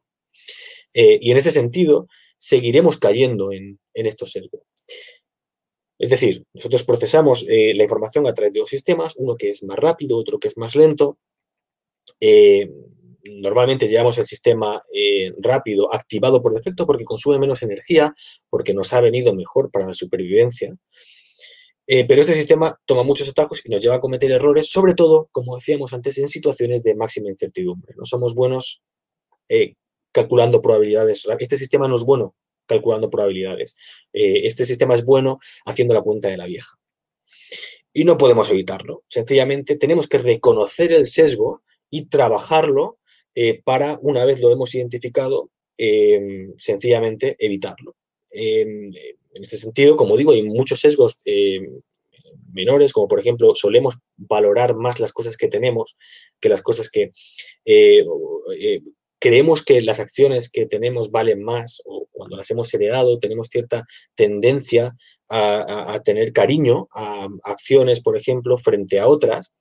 [0.93, 4.61] Eh, y en ese sentido, seguiremos cayendo en, estos sesgos.
[5.97, 9.63] Es decir, nosotros procesamos eh, la información a través de dos sistemas, uno que es
[9.63, 11.19] más rápido, otro que es más lento.
[12.21, 12.71] Eh,
[13.23, 14.81] normalmente llevamos el sistema
[15.39, 18.15] rápido activado por defecto porque consume menos energía,
[18.49, 20.73] porque nos ha venido mejor para la supervivencia.
[21.91, 25.27] Eh, pero este sistema toma muchos atajos y nos lleva a cometer errores, sobre todo,
[25.31, 27.95] como decíamos antes, en situaciones de máxima incertidumbre.
[27.97, 28.83] No somos buenos
[29.47, 29.73] eh,
[30.11, 31.25] calculando probabilidades.
[31.39, 32.35] Este sistema no es bueno
[32.67, 33.75] calculando probabilidades.
[34.13, 36.77] Eh, este sistema es bueno haciendo la cuenta de la vieja.
[37.91, 39.03] Y no podemos evitarlo.
[39.07, 42.99] Sencillamente tenemos que reconocer el sesgo y trabajarlo
[43.63, 45.49] para, una vez lo hemos identificado,
[46.57, 47.95] sencillamente evitarlo.
[49.33, 51.61] En este sentido, como digo, hay muchos sesgos eh,
[52.51, 55.97] menores, como por ejemplo, solemos valorar más las cosas que tenemos
[56.39, 57.11] que las cosas que
[57.65, 58.05] eh,
[58.59, 58.81] eh,
[59.19, 63.85] creemos que las acciones que tenemos valen más o cuando las hemos heredado tenemos cierta
[64.15, 64.95] tendencia
[65.31, 69.51] a, tener cariño a acciones, por ejemplo, frente a otras.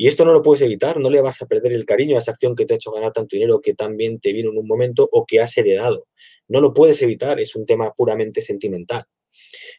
[0.00, 2.30] Y esto no lo puedes evitar, no le vas a perder el cariño a esa
[2.30, 5.08] acción que te ha hecho ganar tanto dinero que también te vino en un momento
[5.10, 6.04] o que has heredado.
[6.46, 9.04] No lo puedes evitar, es un tema puramente sentimental.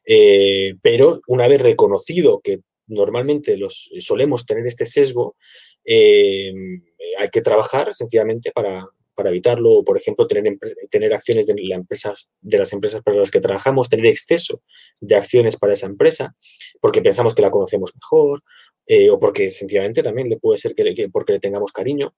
[0.06, 5.38] Eh, pero una vez reconocido que normalmente los, solemos tener este sesgo,
[5.86, 6.52] eh,
[7.18, 8.86] hay que trabajar sencillamente para,
[9.26, 10.58] evitarlo, por ejemplo, tener,
[10.90, 14.62] tener acciones de, de las empresas para las que trabajamos, tener exceso
[15.02, 16.36] de acciones para esa empresa,
[16.80, 18.42] porque pensamos que la conocemos mejor,
[18.92, 22.16] eh, o porque sencillamente también le puede ser que, porque le tengamos cariño.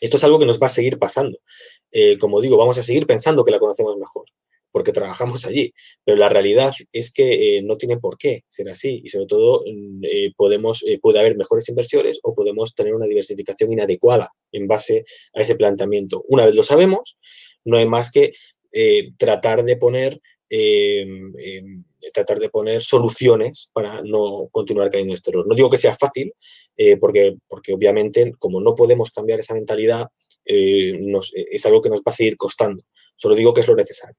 [0.00, 1.36] Esto es algo que nos va a seguir pasando.
[1.90, 4.24] Eh, como digo, vamos a seguir pensando que la conocemos mejor,
[4.70, 5.74] porque trabajamos allí,
[6.04, 9.64] pero la realidad es que eh, no tiene por qué ser así y sobre todo
[9.66, 10.04] mm,
[10.36, 15.56] podemos, puede haber mejores inversiones o podemos tener una diversificación inadecuada en base a ese
[15.56, 16.22] planteamiento.
[16.28, 17.18] Una vez lo sabemos,
[17.64, 18.32] no hay más que
[19.18, 21.82] tratar de poner em,
[22.12, 25.46] tratar de poner soluciones para no continuar cayendo en este error.
[25.46, 26.32] No digo que sea fácil,
[27.00, 30.08] porque, porque obviamente como no podemos cambiar esa mentalidad,
[30.44, 30.98] eh,
[31.50, 32.82] es algo que nos va a seguir costando.
[33.14, 34.16] Solo digo que es lo necesario.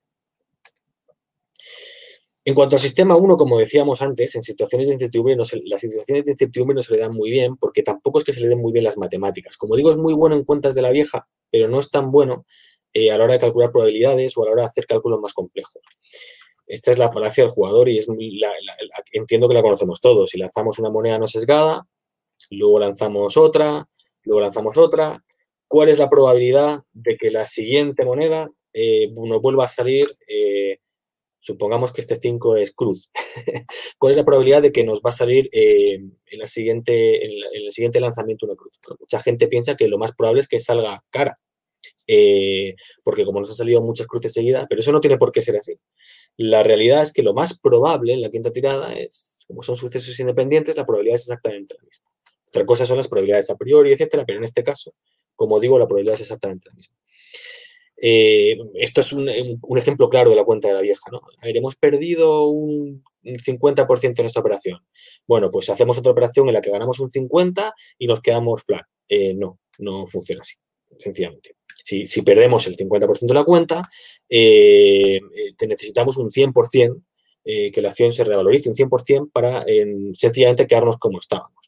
[2.44, 6.26] En cuanto al sistema 1, como decíamos antes, en situaciones de incertidumbre, no las situaciones
[6.26, 8.60] de incertidumbre no se le dan muy bien porque tampoco es que se le den
[8.60, 9.58] muy bien las matemáticas.
[9.58, 12.46] Como digo, es muy bueno en cuentas de la vieja, pero no es tan bueno
[12.94, 15.34] eh, a la hora de calcular probabilidades o a la hora de hacer cálculos más
[15.34, 15.84] complejos.
[16.68, 18.08] Esta es la falacia del jugador y es
[19.12, 20.30] entiendo que la conocemos todos.
[20.30, 21.86] Si lanzamos una moneda no sesgada,
[22.50, 23.86] luego lanzamos otra,
[24.24, 25.24] luego lanzamos otra,
[25.68, 30.80] cuál es la probabilidad de que la siguiente moneda eh, nos vuelva a salir, eh,
[31.40, 33.10] supongamos que este 5 es cruz,
[33.98, 37.32] cuál es la probabilidad de que nos va a salir eh, en, la siguiente, en,
[37.54, 38.80] el siguiente lanzamiento una cruz.
[39.00, 41.40] mucha gente piensa que lo más probable es que salga cara,
[43.04, 45.56] porque como nos han salido muchas cruces seguidas, pero eso no tiene por qué ser
[45.56, 45.74] así.
[46.38, 50.20] La realidad es que lo más probable en la quinta tirada es, como son sucesos
[50.20, 52.12] independientes, la probabilidad es exactamente la misma.
[52.48, 54.94] Otra cosa son las probabilidades a priori, etcétera, pero en este caso
[55.42, 56.96] como digo, la probabilidad es exactamente la misma.
[58.04, 59.28] Eh, esto es un,
[59.76, 61.22] ejemplo claro de la cuenta de la vieja, ¿no?
[61.42, 64.80] hemos perdido un 50% en esta operación.
[65.26, 68.86] Bueno, pues hacemos otra operación en la que ganamos un 50% y nos quedamos flat.
[69.10, 70.58] Eh, no, no funciona así,
[71.00, 71.56] sencillamente.
[71.84, 73.90] Si, perdemos el 50% de la cuenta,
[74.30, 75.20] eh,
[75.68, 77.02] necesitamos un 100%
[77.44, 79.64] que la acción se revalorice, un 100% para
[80.14, 81.62] sencillamente quedarnos como estábamos.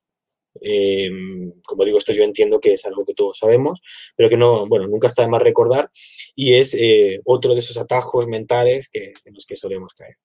[0.62, 3.82] Em, como digo, esto yo entiendo que es algo que todos sabemos,
[4.16, 5.92] pero que no, bueno, nunca está de más recordar
[6.36, 10.16] y es eh, otro de esos atajos mentales que, en los que solemos caer.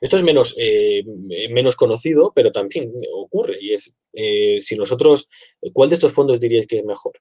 [0.00, 1.04] Esto es menos, eh,
[1.50, 5.28] menos conocido, pero también ocurre y es eh, si nosotros,
[5.72, 7.12] ¿cuál de estos fondos diríais que es mejor?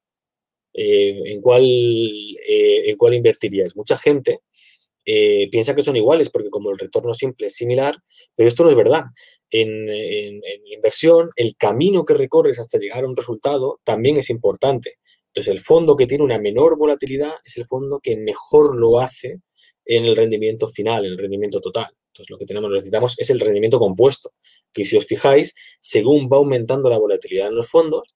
[0.74, 3.76] ¿En, cuál, ¿En cuál invertiríais?
[3.76, 4.40] Mucha gente
[5.06, 7.96] eh, piensa que son iguales porque como el retorno simple es similar,
[8.36, 9.04] pero esto no es verdad.
[9.50, 9.90] En,
[10.66, 14.96] inversión, el camino que recorres hasta llegar a un resultado también es importante.
[15.28, 19.42] Entonces, el fondo que tiene una menor volatilidad es el fondo que mejor lo hace
[19.86, 21.92] en el rendimiento final, en el rendimiento total.
[22.08, 24.32] Entonces, lo que tenemos, necesitamos es el rendimiento compuesto,
[24.72, 28.16] que si os fijáis, según va aumentando la volatilidad en los fondos,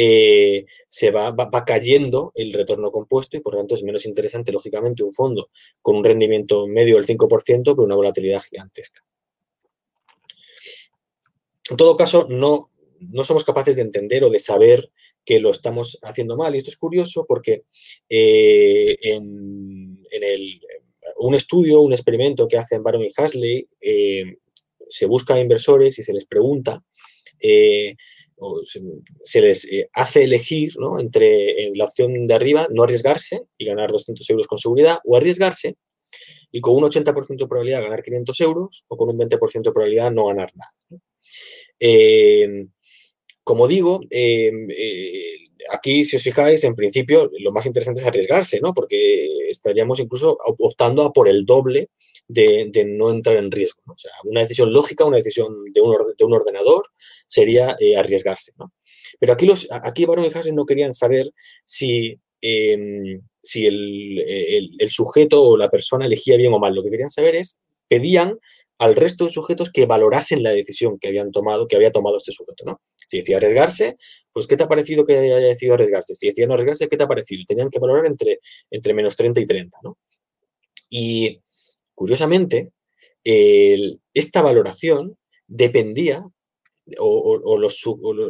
[0.00, 1.34] eh, se va,
[1.66, 5.50] cayendo el retorno compuesto y por tanto es menos interesante, lógicamente, un fondo
[5.82, 9.02] con un rendimiento medio del 5% que una volatilidad gigantesca.
[11.68, 14.88] En todo caso, no, no somos capaces de entender o de saber
[15.24, 16.54] que lo estamos haciendo mal.
[16.54, 17.64] Y esto es curioso porque
[18.08, 20.06] eh, en,
[21.16, 24.36] un estudio, un experimento que hacen Baron y Hasley, eh,
[24.88, 26.84] se busca a inversores y se les pregunta
[28.64, 34.28] se, les eh, hace elegir entre la opción de arriba, no arriesgarse y ganar 200
[34.30, 35.76] euros con seguridad, o arriesgarse
[36.50, 40.10] y con un 80% de probabilidad ganar 500 euros o con un 20% de probabilidad
[40.10, 41.00] no ganar nada.
[41.78, 42.70] Em,
[43.44, 48.60] como digo, em, eh, aquí, si os fijáis, en principio lo más interesante es arriesgarse,
[48.60, 48.72] ¿no?
[48.74, 51.90] Porque estaríamos incluso optando a por el doble
[52.28, 53.80] de, no entrar en riesgo.
[53.86, 56.86] O sea, una decisión lógica, una decisión de un, de un ordenador
[57.26, 58.52] sería eh, arriesgarse.
[58.58, 58.72] ¿no?
[59.18, 61.32] Pero aquí, los, aquí Baron y Hasen no querían saber
[61.64, 64.18] si, em, si el,
[64.78, 66.74] el, sujeto o la persona elegía bien o mal.
[66.74, 68.38] Lo que querían saber es, pedían
[68.78, 72.30] al resto de sujetos que valorasen la decisión que habían tomado, que había tomado este
[72.30, 72.80] sujeto, ¿no?
[73.08, 73.96] Si decía arriesgarse,
[74.32, 76.14] pues ¿qué te ha parecido que haya decidido arriesgarse?
[76.14, 77.42] Si decía no arriesgarse, ¿qué te ha parecido?
[77.48, 78.38] Tenían que valorar entre,
[78.70, 79.98] entre menos 30 y 30, ¿no?
[80.90, 81.40] Y
[81.98, 82.70] Curiosamente,
[83.24, 86.22] esta valoración dependía,
[86.96, 87.40] o,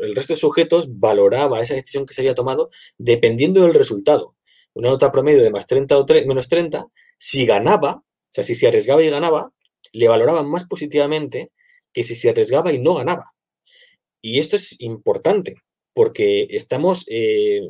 [0.02, 4.34] el resto de sujetos valoraba esa decisión que se había tomado dependiendo del resultado.
[4.72, 6.86] Una nota promedio de más 30 o menos 30,
[7.18, 9.52] si ganaba, o sea, si se arriesgaba y ganaba,
[9.92, 11.52] le valoraban más positivamente
[11.92, 13.34] que si se arriesgaba y no ganaba.
[14.22, 15.56] Y esto es importante,
[15.92, 17.60] porque estamos eh,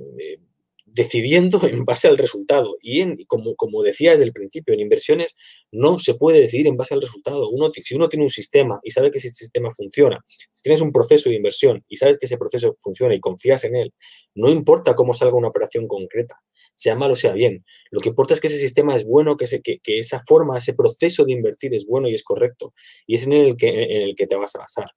[0.93, 2.77] decidiendo en base al resultado.
[2.81, 5.37] Y en, como, como decía desde el principio, en inversiones
[5.71, 7.49] no se puede decidir en base al resultado.
[7.83, 11.29] Si uno tiene un sistema y sabe que ese sistema funciona, si tienes un proceso
[11.29, 13.95] de inversión y sabes que ese proceso funciona y confías en él,
[14.35, 16.37] no importa cómo salga una operación concreta,
[16.75, 17.65] sea mal o sea bien.
[17.91, 20.75] Lo que importa es que ese sistema es bueno, que, que, que esa forma, ese
[20.75, 22.75] proceso de invertir es bueno y es correcto.
[23.07, 24.89] Y es en el que, en el que te vas a basar.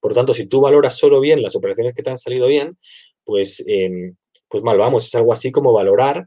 [0.00, 2.78] Por tanto, si tú valoras solo bien las operaciones que te han salido bien,
[3.24, 4.16] pues em,
[4.48, 5.06] pues mal vamos.
[5.06, 6.26] Es algo así como valorar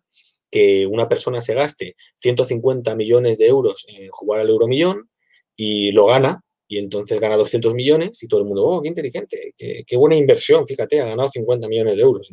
[0.52, 5.10] que una persona se gaste 150 millones de euros en jugar al euromillón
[5.56, 9.54] y lo gana, y entonces gana 200 millones y todo el mundo, oh, qué inteligente,
[9.58, 12.32] qué, buena inversión, fíjate, ha ganado 50 millones de euros.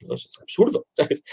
[0.00, 0.86] No, es absurdo.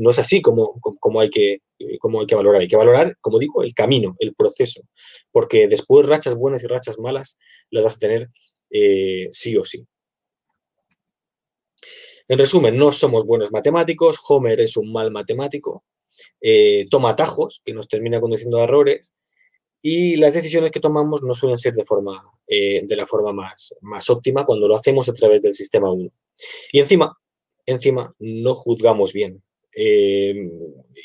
[0.00, 1.60] No, es así como, como, hay que,
[1.98, 2.60] como hay que valorar.
[2.60, 4.82] Hay que valorar, como digo, el camino, el proceso,
[5.32, 7.38] porque después rachas buenas y rachas malas
[7.70, 8.30] las vas a tener
[8.70, 9.86] eh, sí o sí.
[12.28, 15.84] En resumen, no somos buenos matemáticos, Homer es un mal matemático,
[16.42, 19.14] eh, toma atajos que nos termina conduciendo a errores
[19.80, 21.84] y las decisiones que tomamos no suelen ser de,
[22.48, 23.74] eh, la forma más,
[24.10, 26.10] óptima cuando lo hacemos a través del sistema 1.
[26.72, 27.18] Y encima,
[27.64, 29.42] encima no juzgamos bien
[29.74, 30.34] eh,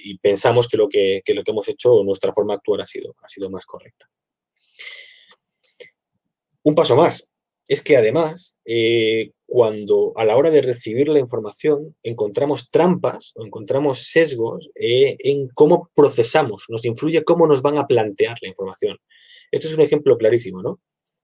[0.04, 4.10] y pensamos que lo que, hemos hecho, nuestra forma de actuar ha sido más correcta.
[6.64, 7.33] Un paso más,
[7.68, 13.46] es que además, eh, cuando a la hora de recibir la información encontramos trampas o
[13.46, 18.98] encontramos sesgos eh, en cómo procesamos, nos influye cómo nos van a plantear la información.
[19.52, 20.82] Esto es un ejemplo clarísimo, ¿no?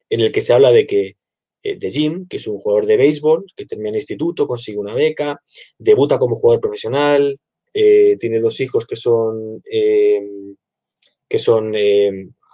[0.10, 1.18] En el que se habla de que
[1.64, 4.96] eh, de Jim, que es un jugador de béisbol, que termina el instituto, consigue una
[4.96, 5.42] beca,
[5.78, 7.40] debuta como jugador profesional,
[7.72, 11.74] tiene dos hijos que son, que son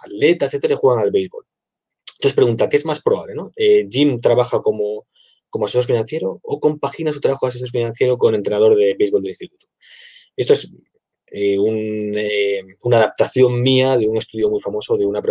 [0.04, 1.46] atletas, etcétera, y juegan al béisbol.
[2.18, 3.34] Entonces pregunta, ¿qué es más probable?
[3.34, 3.52] ¿no?
[3.56, 5.06] Eh, ¿Jim trabaja como,
[5.50, 9.30] como asesor financiero o compagina su trabajo de asesor financiero con entrenador de béisbol del
[9.30, 9.66] instituto?
[10.36, 10.76] Esto es
[11.32, 15.22] eh, eh, una adaptación mía de un estudio muy famoso, de una,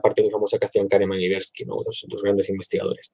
[0.00, 1.76] parte muy famosa que hacían Kahneman y Tversky, ¿no?
[1.84, 3.12] dos, grandes investigadores.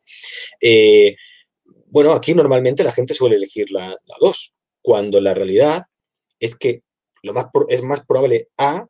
[1.86, 5.82] bueno, aquí normalmente la gente suele elegir la, la dos, cuando la realidad
[6.38, 6.82] es que
[7.22, 8.86] lo más es más probable A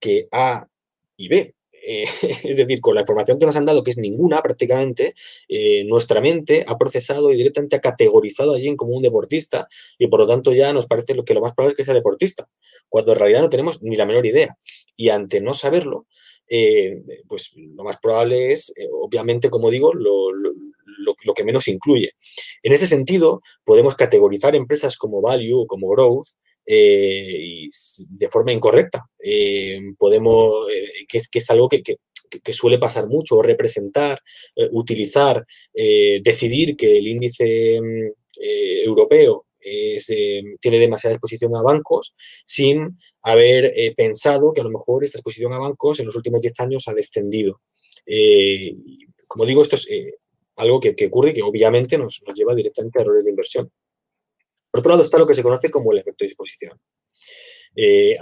[0.00, 0.66] que A
[1.16, 1.54] y B.
[1.84, 2.04] Eh,
[2.44, 5.14] es decir, con la información que nos han dado, que es ninguna prácticamente,
[5.48, 9.68] eh, nuestra mente ha procesado y directamente ha categorizado a Jim como un deportista
[9.98, 12.48] y por lo tanto ya nos parece que lo más probable es que sea deportista,
[12.88, 14.56] cuando en realidad no tenemos ni la menor idea.
[14.96, 16.06] Y ante no saberlo,
[16.48, 22.12] eh, pues lo más probable es, obviamente, como digo, lo, lo, que menos incluye.
[22.62, 26.28] En ese sentido, podemos categorizar empresas como value o como growth
[26.64, 27.68] eh,
[28.08, 29.04] de forma incorrecta.
[29.18, 31.82] Eh, podemos, eh, que, es, que es algo que,
[32.52, 34.18] suele pasar mucho, representar,
[34.70, 35.44] utilizar,
[35.74, 38.10] decidir que el índice mm,
[38.86, 42.14] europeo tiene demasiada exposición a bancos
[42.46, 46.60] sin haber pensado que a lo mejor esta exposición a bancos en los últimos 10
[46.60, 47.60] años ha descendido.
[49.28, 49.86] como digo, esto es
[50.56, 53.70] algo que, ocurre y que obviamente nos, nos lleva directamente a errores de inversión.
[54.72, 56.80] Por otro lado está lo que se conoce como el efecto de disposición.
[57.76, 58.14] Eh,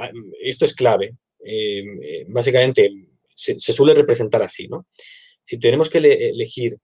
[0.42, 1.14] esto es clave.
[1.44, 2.90] Eh, eh, básicamente
[3.32, 4.86] se, suele representar así, ¿no?
[5.44, 6.76] Si tenemos que elegir,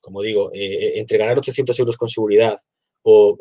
[0.00, 2.56] como digo, entre ganar 800 euros con seguridad
[3.02, 3.38] o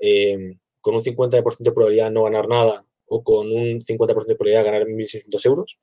[0.82, 4.72] con un 50% de probabilidad no ganar nada o con un 50% de probabilidad de
[4.72, 5.78] ganar 1.600 euros.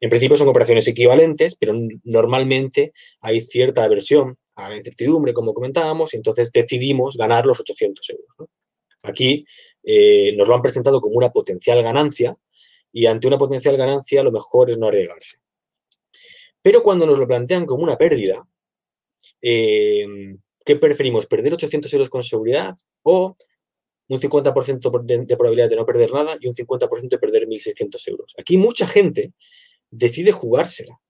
[0.00, 1.74] En principio son operaciones equivalentes, pero
[2.04, 8.10] normalmente hay cierta aversión a la incertidumbre, como comentábamos, y entonces decidimos ganar los 800
[8.10, 8.50] euros.
[9.02, 9.46] Aquí
[9.82, 12.36] eh, nos lo han presentado como una potencial ganancia
[12.92, 15.38] y ante una potencial ganancia lo mejor es no arriesgarse.
[16.62, 18.48] Pero cuando nos lo plantean como una pérdida,
[19.40, 20.06] eh,
[20.64, 21.26] ¿qué preferimos?
[21.26, 23.36] ¿Perder 800 euros con seguridad o
[24.08, 28.34] un 50% de, probabilidad de no perder nada y un 50% de perder 1.600 euros.
[28.38, 29.32] Aquí mucha gente
[29.90, 31.00] decide jugársela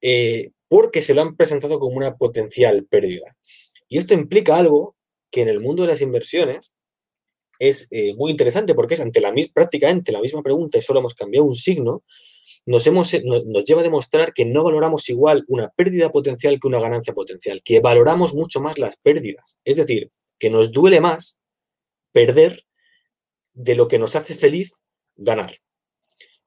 [0.00, 3.36] eh, porque se lo han presentado como una potencial pérdida.
[3.88, 4.96] Y esto implica algo
[5.30, 6.72] que en el mundo de las inversiones
[7.58, 11.14] es eh, muy interesante porque es ante la prácticamente la misma pregunta y solo hemos
[11.14, 12.02] cambiado un signo,
[12.64, 16.68] nos, hemos, eh, nos lleva a demostrar que no valoramos igual una pérdida potencial que
[16.68, 19.58] una ganancia potencial, que valoramos mucho más las pérdidas.
[19.64, 21.40] Es decir, que nos duele más
[22.12, 22.64] perder
[23.54, 24.74] de lo que nos hace feliz
[25.16, 25.56] ganar.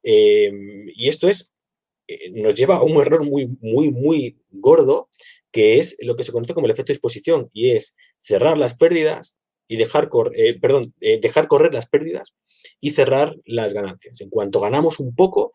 [0.04, 1.59] Em, y esto es, eh,
[2.32, 5.10] nos lleva a un error muy, muy, muy gordo,
[5.52, 8.76] que es lo que se conoce como el efecto de exposición, y es cerrar las
[8.76, 9.40] pérdidas
[9.70, 12.34] y dejar, eh, perdón, eh, dejar correr las pérdidas
[12.82, 14.20] y cerrar las ganancias.
[14.20, 15.54] En cuanto ganamos un poco,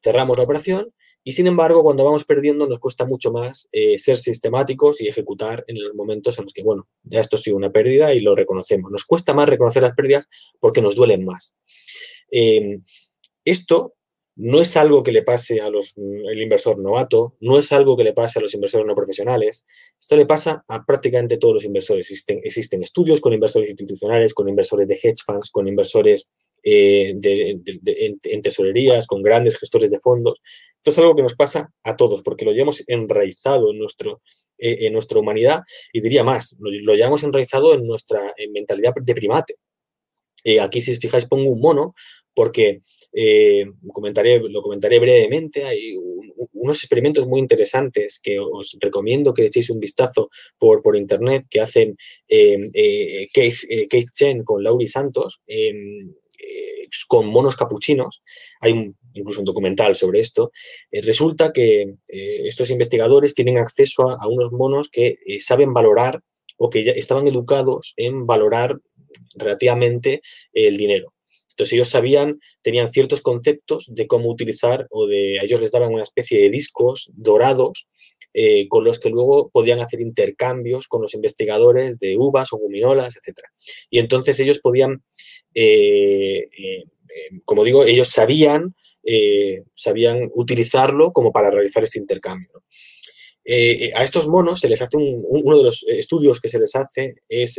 [0.00, 4.16] cerramos la operación y sin embargo, cuando vamos perdiendo nos cuesta mucho más eh, ser
[4.16, 7.70] sistemáticos y ejecutar en los momentos en los que, bueno, ya esto ha sido una
[7.70, 8.90] pérdida y lo reconocemos.
[8.90, 10.26] Nos cuesta más reconocer las pérdidas
[10.58, 11.54] porque nos duelen más.
[13.44, 13.94] Esto
[14.38, 15.74] no es algo que le pase al
[16.40, 19.66] inversor novato, no es algo que le pase a los inversores no profesionales,
[20.00, 22.08] esto le pasa a prácticamente todos los inversores.
[22.08, 26.30] Existen, estudios con inversores institucionales, con inversores de hedge funds, con inversores
[26.62, 30.40] eh, en, tesorerías, con grandes gestores de fondos.
[30.76, 34.22] Esto es algo que nos pasa a todos, porque lo llevamos enraizado en nuestro,
[34.56, 35.62] en nuestra humanidad
[35.92, 39.56] y diría más, lo, lo llevamos enraizado en nuestra mentalidad de primate.
[40.62, 41.94] aquí, si os fijáis, pongo un mono
[42.38, 42.82] porque
[43.12, 45.64] eh, comentaré, lo comentaré brevemente.
[45.64, 45.92] Hay
[46.52, 51.60] unos experimentos muy interesantes que os recomiendo que echéis un vistazo por, por internet que
[51.60, 51.96] hacen
[52.28, 58.22] em, eh, Keith, Chen con Lauri Santos em, eh, con monos capuchinos.
[58.60, 60.52] Hay incluso un documental sobre esto.
[60.92, 66.20] resulta que estos investigadores tienen acceso a unos monos que saben valorar
[66.56, 68.78] o que ya estaban educados en valorar
[69.34, 70.22] relativamente
[70.52, 71.08] el dinero.
[71.58, 75.92] Entonces ellos sabían, tenían ciertos conceptos de cómo utilizar o de, a ellos les daban
[75.92, 77.88] una especie de discos dorados
[78.32, 83.16] eh, con los que luego podían hacer intercambios con los investigadores de uvas o guminolas,
[83.16, 83.40] etc.
[83.90, 85.02] Y entonces ellos podían,
[85.52, 86.84] eh, eh,
[87.44, 88.76] como digo, ellos sabían,
[89.74, 92.62] sabían utilizarlo como para realizar este intercambio.
[93.94, 97.58] a estos monos se les hace uno de los estudios que se les hace es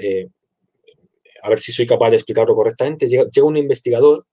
[1.41, 4.25] a ver si soy capaz de explicarlo correctamente, llega, un investigador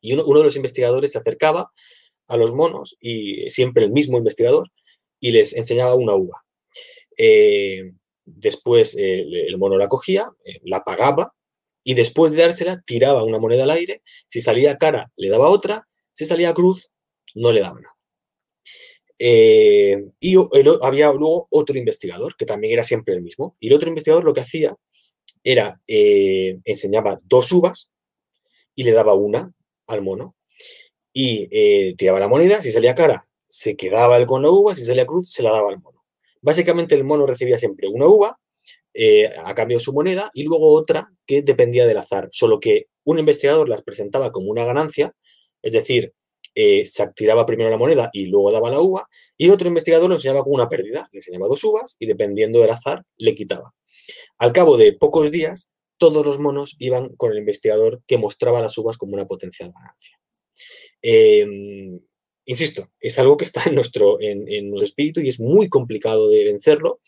[0.00, 1.72] y uno, de los investigadores se acercaba
[2.28, 4.68] a los monos, y siempre el mismo investigador,
[5.18, 6.44] y les enseñaba una uva.
[7.16, 7.92] Eh,
[8.24, 11.34] después eh, el mono la cogía, eh, la pagaba,
[11.82, 15.88] y después de dársela tiraba una moneda al aire, si salía cara le daba otra,
[16.14, 16.90] si salía cruz
[17.34, 17.96] no le daba nada.
[19.18, 20.36] y
[20.82, 24.32] había luego otro investigador, que también era siempre el mismo, y el otro investigador lo
[24.32, 24.76] que hacía
[25.42, 27.90] era, eh, enseñaba dos uvas
[28.74, 29.52] y le daba una
[29.86, 30.36] al mono
[31.12, 34.84] y eh, tiraba la moneda, si salía cara, se quedaba él con la uva, si
[34.84, 36.04] salía cruz, se la daba al mono.
[36.40, 38.38] Básicamente el mono recibía siempre una uva
[38.94, 42.86] eh, a cambio de su moneda y luego otra que dependía del azar, solo que
[43.04, 45.14] un investigador las presentaba como una ganancia,
[45.62, 46.12] es decir,
[46.54, 50.16] se tiraba primero la moneda y luego daba la uva, y el otro investigador lo
[50.16, 53.72] enseñaba como una pérdida, le enseñaba dos uvas y dependiendo del azar le quitaba.
[54.38, 58.76] Al cabo de pocos días, todos los monos iban con el investigador que mostraba las
[58.78, 60.18] uvas como una potencial ganancia.
[61.02, 62.00] Em,
[62.46, 66.44] insisto, es algo que está en nuestro, en, nuestro espíritu y es muy complicado de
[66.44, 67.00] vencerlo,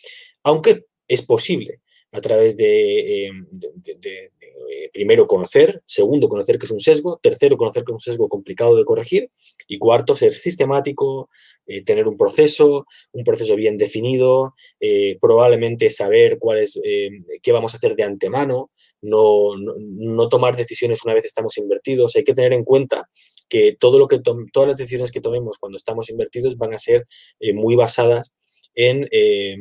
[0.43, 1.81] aunque es posible
[2.13, 3.47] a través de, em,
[3.95, 8.29] eh, primero conocer, segundo conocer que es un sesgo, tercero conocer que es un sesgo
[8.29, 9.31] complicado de corregir
[9.67, 11.31] y cuarto ser sistemático,
[11.67, 17.11] eh, tener un proceso, un proceso bien definido, eh, probablemente saber cuál es, eh,
[17.41, 22.17] qué vamos a hacer de antemano, no, no, tomar decisiones una vez estamos invertidos.
[22.17, 23.09] Hay que tener en cuenta
[23.49, 27.07] que, todo lo que todas las decisiones que tomemos cuando estamos invertidos van a ser
[27.55, 28.33] muy basadas
[28.75, 29.09] en,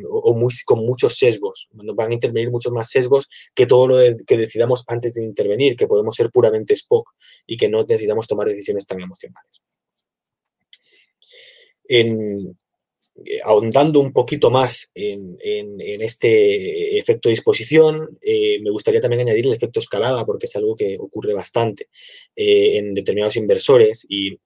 [0.10, 1.70] o, muy, con muchos sesgos.
[1.72, 5.88] Van a intervenir muchos más sesgos que todo lo que decidamos antes de intervenir, que
[5.88, 7.10] podemos ser puramente Spock
[7.48, 9.64] y que no necesitamos tomar decisiones tan emocionales
[11.86, 12.58] en,
[13.26, 15.38] eh, ahondando un poquito más en,
[16.02, 20.76] este efecto de disposición, eh, me gustaría también añadir el efecto escalada, porque es algo
[20.76, 21.90] que ocurre bastante
[22.36, 24.38] eh, en determinados inversores y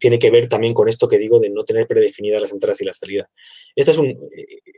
[0.00, 2.84] tiene que ver también con esto que digo de no tener predefinidas las entradas y
[2.84, 3.28] las salidas.
[3.74, 4.14] Este, es un,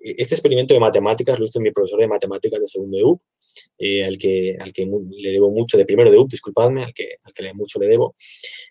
[0.02, 3.22] este experimento de matemáticas lo hizo mi profesor de matemáticas de segundo de UP,
[4.04, 7.32] al, que, al que le debo mucho, de primero de UP, disculpadme, al que, al
[7.32, 8.16] que mucho le debo.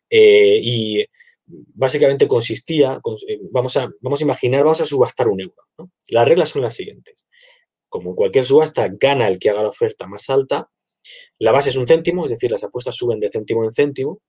[0.09, 1.05] y
[1.48, 5.56] básicamente consistía, eh, vamos a, vamos a imaginar, vamos a subastar un euro.
[6.08, 7.26] Las reglas son las siguientes.
[7.89, 10.70] Como cualquier subasta, gana el que haga la oferta más alta.
[11.39, 14.22] La base es un céntimo, es decir, las apuestas suben de céntimo en céntimo.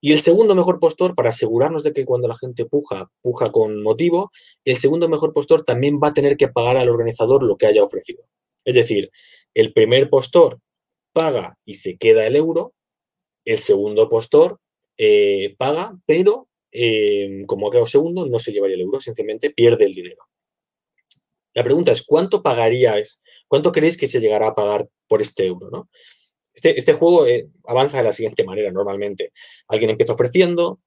[0.00, 3.82] Y el segundo mejor postor, para asegurarnos de que cuando la gente puja, puja con
[3.82, 4.30] motivo,
[4.64, 7.82] el segundo mejor postor también va a tener que pagar al organizador lo que haya
[7.82, 8.22] ofrecido.
[8.64, 9.10] Es decir,
[9.54, 10.60] el primer postor
[11.12, 12.74] paga y se queda el euro,
[13.44, 14.60] el segundo postor
[14.98, 19.86] eh, paga, pero eh, como ha quedado segundo, no se llevaría el euro, sencillamente pierde
[19.86, 20.22] el dinero.
[21.54, 23.22] La pregunta es, ¿cuánto pagaríais?
[23.48, 25.70] ¿Cuánto creéis que se llegará a pagar por este euro?
[25.70, 25.88] ¿no?
[26.52, 29.32] Este, este juego eh, avanza de la siguiente manera normalmente.
[29.68, 30.80] Alguien empieza ofreciendo,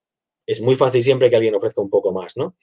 [0.45, 2.55] es muy fácil siempre que alguien ofrezca un poco más, ¿no?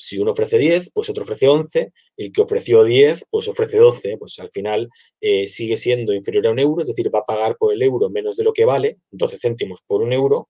[0.00, 4.16] Si uno ofrece 10, pues otro ofrece 11, el que ofreció 10, pues ofrece 12,
[4.18, 4.88] pues al final
[5.20, 8.08] eh, sigue siendo inferior a un euro, es decir, va a pagar por el euro
[8.08, 10.48] menos de lo que vale, 12 céntimos por un euro,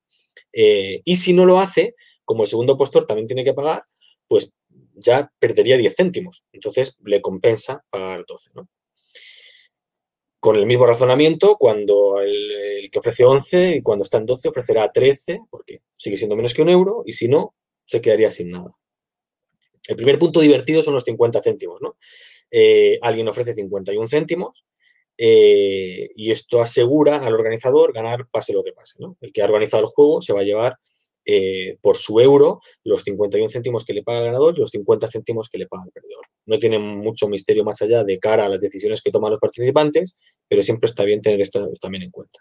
[0.53, 3.82] eh, y si no lo hace, como el segundo postor también tiene que pagar,
[4.28, 4.53] pues
[4.94, 8.68] ya perdería 10 céntimos, entonces le compensa pagar 12, ¿no?
[10.38, 14.48] Con el mismo razonamiento, cuando el, el que ofrece 11 y cuando está en 12
[14.48, 18.53] ofrecerá 13, porque sigue siendo menos que un euro, y si no, se quedaría sin
[18.53, 18.80] nada.
[19.91, 21.97] El primer punto divertido son los 50 céntimos, ¿no?
[22.49, 24.64] Eh, alguien ofrece 51 céntimos
[25.18, 29.01] eh, y esto asegura al organizador ganar pase lo que pase.
[29.20, 30.76] El que ha organizado el juego se va a llevar
[31.24, 35.09] eh, por su euro los 51 céntimos que le paga el ganador y los 50
[35.09, 36.24] céntimos que le paga el perdedor.
[36.47, 40.16] No tiene mucho misterio más allá de cara a las decisiones que toman los participantes,
[40.47, 42.38] pero siempre está bien tener esto también en cuenta.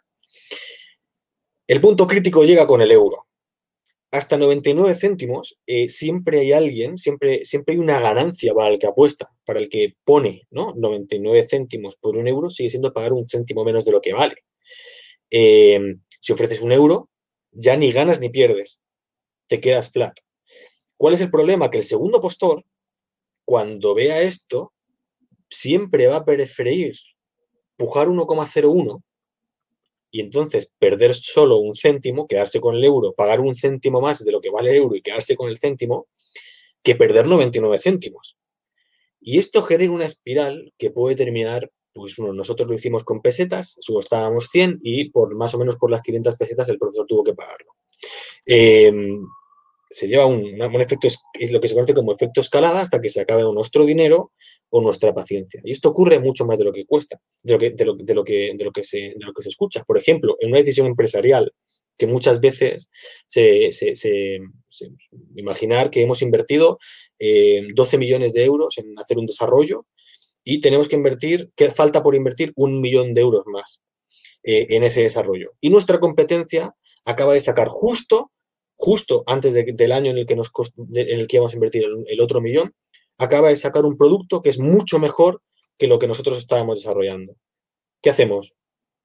[1.65, 3.25] El punto crítico llega con el euro.
[4.11, 8.87] Hasta 99 céntimos eh, siempre hay alguien, siempre, siempre hay una ganancia para el que
[8.87, 10.73] apuesta, para el que pone ¿no?
[10.75, 14.35] 99 céntimos por un euro, sigue siendo pagar un céntimo menos de lo que vale.
[15.29, 15.79] Eh,
[16.19, 17.09] si ofreces un euro,
[17.51, 18.81] ya ni ganas ni pierdes,
[19.47, 20.17] te quedas flat.
[20.97, 21.69] ¿Cuál es el problema?
[21.69, 22.65] Que el segundo postor,
[23.45, 24.73] cuando vea esto,
[25.49, 26.95] siempre va a preferir
[27.77, 29.01] pujar 1,01
[30.11, 34.31] y entonces perder solo un céntimo, quedarse con el euro, pagar un céntimo más de
[34.31, 36.07] lo que vale el euro y quedarse con el céntimo,
[36.83, 38.37] que perder 99 céntimos.
[39.21, 44.47] Y esto genera una espiral que puede terminar, pues nosotros lo hicimos con pesetas, subestábamos
[44.49, 47.75] 100 y por más o menos por las 500 pesetas el profesor tuvo que pagarlo.
[48.45, 49.21] Em,
[49.89, 53.21] se lleva un, efecto, es lo que se conoce como efecto escalada hasta que se
[53.21, 54.31] acabe nuestro dinero
[54.69, 55.61] o nuestra paciencia.
[55.63, 58.13] Y esto ocurre mucho más de lo que cuesta, de lo que, de lo, de
[58.13, 59.83] lo que, de lo que, se, de lo que se escucha.
[59.83, 61.53] Por ejemplo, en una decisión empresarial
[61.97, 62.89] que muchas veces
[63.27, 64.39] se, se, se,
[65.35, 66.79] imaginar que hemos invertido
[67.19, 69.85] 12 eh, millones de euros en hacer un desarrollo
[70.45, 73.81] y tenemos que invertir, que falta por invertir un millón de euros más
[74.43, 75.51] eh, en ese desarrollo.
[75.59, 76.73] Y nuestra competencia
[77.05, 78.31] acaba de sacar justo
[78.79, 80.51] justo antes del año en el que, nos,
[80.95, 82.73] en el que íbamos a invertir el, otro millón,
[83.19, 85.43] acaba de sacar un producto que es mucho mejor
[85.77, 87.35] que lo que nosotros estábamos desarrollando.
[88.01, 88.55] ¿Qué hacemos?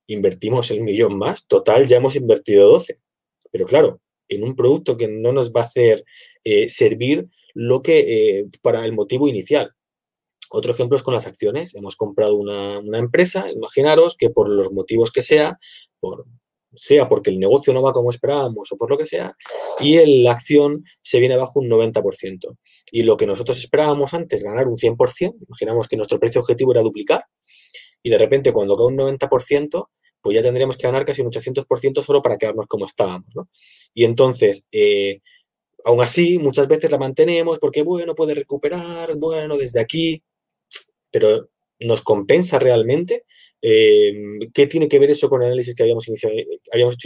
[0.07, 1.47] Invertimos el millón más.
[1.47, 3.01] Total, ya hemos invertido 12.
[3.51, 6.05] Pero claro, en un producto que no nos va a hacer
[6.45, 9.73] eh, servir lo que eh, para el motivo inicial.
[10.51, 11.75] Otro ejemplo es con las acciones.
[11.75, 15.59] Hemos comprado una, una, empresa, imaginaros que por los motivos que sea,
[16.01, 16.27] por
[16.77, 19.37] sea porque el negocio no va como esperábamos o por lo que sea,
[19.81, 22.57] y la acción se viene abajo un 90%.
[22.91, 26.83] Y lo que nosotros esperábamos antes, ganar un 100%, imaginamos que nuestro precio objetivo era
[26.83, 27.25] duplicar,
[28.03, 29.89] y de repente cuando cae un 90%,
[30.21, 33.31] pues ya tendríamos que ganar casi un 800% solo para quedarnos como estábamos.
[33.93, 35.21] Y entonces, eh,
[35.85, 40.23] aún así, muchas veces la mantenemos porque, bueno, puede recuperar, bueno, desde aquí,
[41.11, 43.25] pero nos compensa realmente
[43.67, 46.29] Em, ¿Qué tiene que ver eso con el análisis que habíamos, hecho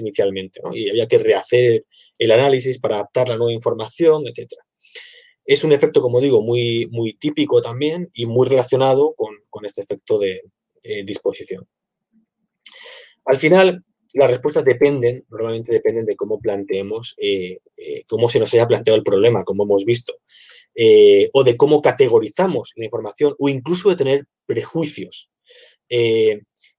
[0.02, 0.60] inicialmente?
[0.72, 1.84] Y había que rehacer
[2.18, 4.54] el análisis para adaptar la nueva información, etc.
[5.44, 10.18] Es un efecto, como digo, muy, muy típico también y muy relacionado con, este efecto
[10.18, 10.42] de
[10.82, 11.64] eh, disposición.
[13.24, 13.84] Al final,
[14.14, 18.96] las respuestas dependen, normalmente dependen de cómo planteemos, eh, eh, cómo se nos haya planteado
[18.96, 20.12] el problema, como hemos visto,
[21.32, 25.30] o de cómo categorizamos la información, o incluso de tener prejuicios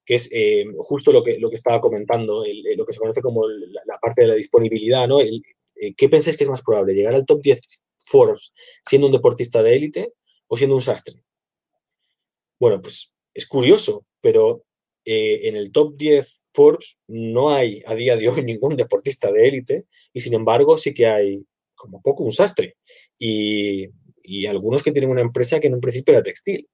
[0.10, 3.22] que es eh, justo lo que, lo que estaba comentando, eh, lo que se conoce
[3.22, 5.22] como la, parte de la disponibilidad, ¿no?
[5.22, 6.96] Eh, ¿Qué pensáis que es más probable?
[6.96, 8.52] ¿Llegar al top 10 Forbes
[8.84, 10.14] siendo un deportista de élite
[10.48, 11.22] o siendo un sastre?
[12.60, 14.64] Bueno, pues es curioso, pero
[15.06, 19.86] en el top 10 Forbes no hay a día de hoy ningún deportista de élite
[20.12, 21.46] y sin embargo sí que hay
[21.76, 22.78] como poco un sastre
[23.20, 23.88] y,
[24.24, 26.68] y algunos que tienen una empresa que en un principio era textil.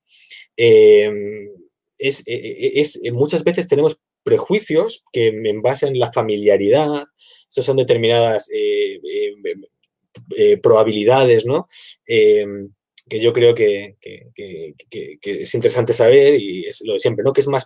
[2.00, 7.04] Eh, es, es, muchas veces tenemos prejuicios que en base en la familiaridad,
[7.50, 9.00] eso son determinadas eh,
[10.62, 11.68] probabilidades, ¿no?
[12.08, 12.70] Em,
[13.08, 14.74] que yo creo que, que,
[15.24, 17.34] es interesante saber y es lo de siempre, ¿no?
[17.34, 17.66] Que es más,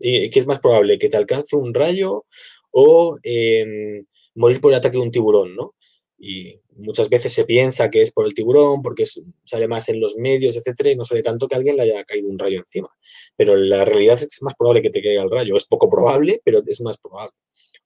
[0.00, 2.24] que es más probable que te alcance un rayo
[2.70, 5.74] o em, morir por el ataque de un tiburón, ¿no?
[6.18, 9.04] Y muchas veces se piensa que es por el tiburón, porque
[9.44, 12.28] sale más en los medios, etcétera, y no sale tanto que alguien le haya caído
[12.28, 12.88] un rayo encima.
[13.36, 15.56] Pero la realidad es que es más probable que te caiga el rayo.
[15.56, 17.34] Es poco probable, pero es más probable.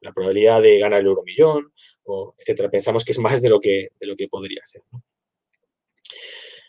[0.01, 1.73] La probabilidad de ganar el euromillón,
[2.05, 4.83] o etcétera, pensamos que es más de lo que, de lo que podría ser.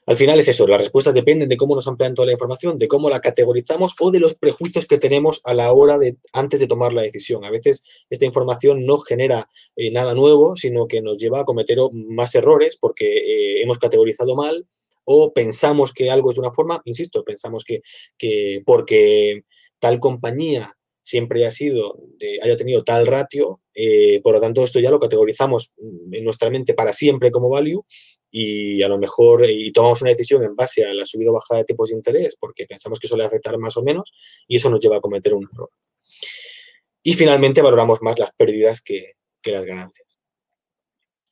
[0.05, 2.89] Al final es eso, las respuestas dependen de cómo nos amplian toda la información, de
[2.89, 6.67] cómo la categorizamos o de los prejuicios que tenemos a la hora de, antes de
[6.67, 7.45] tomar la decisión.
[7.45, 11.77] A veces esta información no genera eh, nada nuevo, sino que nos lleva a cometer
[11.93, 14.67] más errores porque eh, hemos categorizado mal
[15.05, 17.81] o pensamos que algo es de una forma, insisto, pensamos que,
[18.17, 19.43] que porque
[19.79, 24.79] tal compañía siempre ha sido, de, haya tenido tal ratio, eh, por lo tanto esto
[24.79, 25.73] ya lo categorizamos
[26.11, 27.85] en nuestra mente para siempre como value
[28.31, 31.59] y a lo mejor y tomamos una decisión en base a la subida o bajada
[31.59, 34.11] de tipos de interés porque pensamos que eso le afectar más o menos
[34.47, 35.69] y eso nos lleva a cometer un error.
[37.03, 40.19] Y finalmente valoramos más las pérdidas que, las ganancias.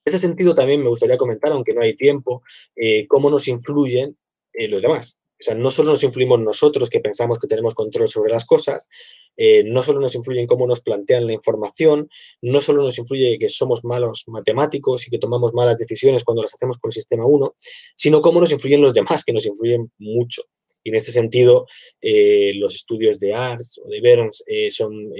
[0.03, 2.43] En ese sentido también me gustaría comentar, aunque no hay tiempo,
[2.75, 4.17] eh, cómo nos influyen
[4.51, 5.20] eh, los demás.
[5.41, 8.87] O sea, no solo nos influimos nosotros que pensamos que tenemos control sobre las cosas,
[9.35, 12.07] eh, no solo nos influye en cómo nos plantean la información,
[12.43, 16.53] no solo nos influye que somos malos matemáticos y que tomamos malas decisiones cuando las
[16.53, 17.55] hacemos con el sistema 1,
[17.95, 20.43] sino cómo nos influyen los demás, que nos influyen mucho.
[20.83, 21.65] Y en este sentido,
[22.01, 25.11] eh, los estudios de Arts o de Burns eh, son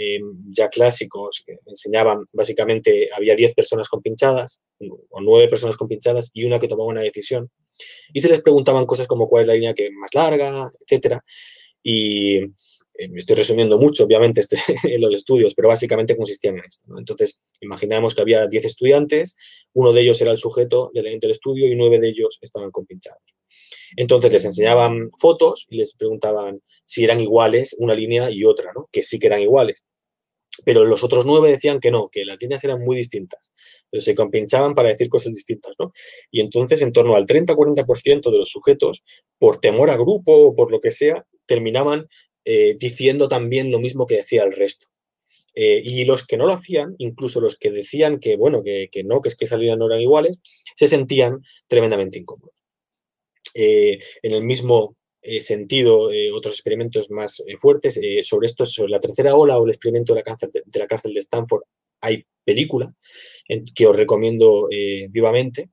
[0.52, 4.62] ya clásicos, que enseñaban, básicamente, había 10 personas compinchadas,
[5.10, 7.50] o 9 personas compinchadas y una que tomaba una decisión.
[8.14, 11.24] Y se les preguntaban cosas como cuál es la línea que más larga, etcétera.
[11.84, 12.40] Y
[13.10, 16.98] me estoy resumiendo mucho, obviamente, este, en los estudios, pero básicamente consistían en esto.
[16.98, 19.36] Entonces, imaginamos que había 10 estudiantes,
[19.74, 23.36] uno de ellos era el sujeto del, del estudio y 9 de ellos estaban compinchados.
[23.96, 28.88] Entonces les enseñaban fotos y les preguntaban si eran iguales una línea y otra, ¿no?
[28.92, 29.84] que sí que eran iguales.
[30.66, 33.52] Pero los otros nueve decían que no, que las líneas eran muy distintas.
[33.86, 35.74] Entonces se compinchaban para decir cosas distintas.
[35.80, 35.92] ¿no?
[36.30, 39.04] Y entonces en torno al 30-40% de los sujetos,
[39.40, 42.08] por temor a grupo o por lo que sea, terminaban
[42.46, 44.88] eh, diciendo también lo mismo que decía el resto.
[45.54, 49.04] Eh, y los que no lo hacían, incluso los que decían que, bueno, que, que
[49.04, 50.40] no, que es que no eran iguales,
[50.76, 52.56] se sentían tremendamente incómodos.
[53.54, 54.96] Eh, en el mismo
[55.40, 60.14] sentido, eh, otros experimentos más fuertes sobre esto, sobre la tercera ola o el experimento
[60.14, 61.64] de la, cárcel de, la cárcel de Stanford,
[62.02, 62.92] hay película
[63.76, 64.68] que os recomiendo
[65.10, 65.70] vivamente.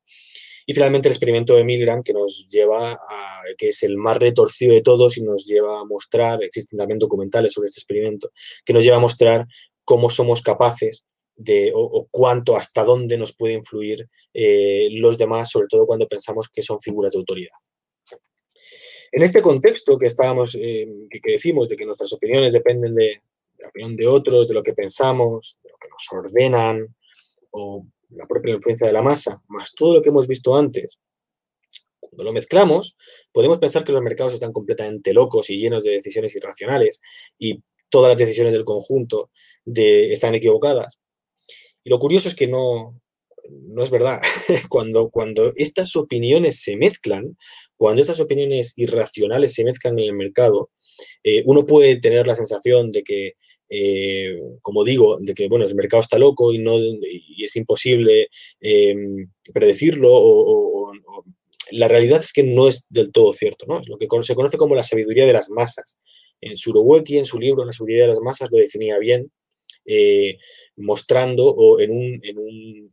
[0.67, 4.75] Y finalmente el experimento de Milgram, que nos lleva a, que es el más retorcido
[4.75, 8.31] de todos y nos lleva a mostrar, existen también documentales sobre este experimento,
[8.67, 9.47] que nos lleva a mostrar
[9.85, 15.87] cómo somos capaces de, o, cuánto, hasta dónde nos puede influir los demás, sobre todo
[15.87, 17.57] cuando pensamos que son figuras de autoridad.
[19.13, 23.23] En este contexto que estábamos, eh, que, decimos de que nuestras opiniones dependen de,
[23.59, 26.95] la opinión de otros, de lo que pensamos, de lo que nos ordenan,
[27.53, 31.01] o la propia influencia de la masa, más todo lo que hemos visto antes,
[32.01, 32.97] cuando lo mezclamos,
[33.33, 37.01] podemos pensar que los mercados están completamente locos y llenos de decisiones irracionales
[37.39, 39.31] y todas las decisiones del conjunto
[39.65, 40.99] están equivocadas.
[41.85, 43.01] Y lo curioso es que no,
[43.51, 44.21] no es verdad.
[44.69, 47.37] cuando, cuando estas opiniones se mezclan,
[47.79, 50.71] cuando estas opiniones irracionales se mezclan en el mercado,
[51.23, 53.35] eh, uno puede tener la sensación de que,
[53.71, 58.29] eh, como digo, de que bueno, el mercado está loco y, no, y es imposible
[58.61, 60.93] em, predecirlo
[61.71, 63.79] la realidad es que no es del todo cierto, ¿no?
[63.79, 65.99] Es lo que se conoce como la sabiduría de las masas.
[66.41, 69.31] En Surowiecki, en su libro La sabiduría de las masas, lo definía bien,
[69.85, 70.39] eh,
[70.77, 72.93] mostrando o en un, en un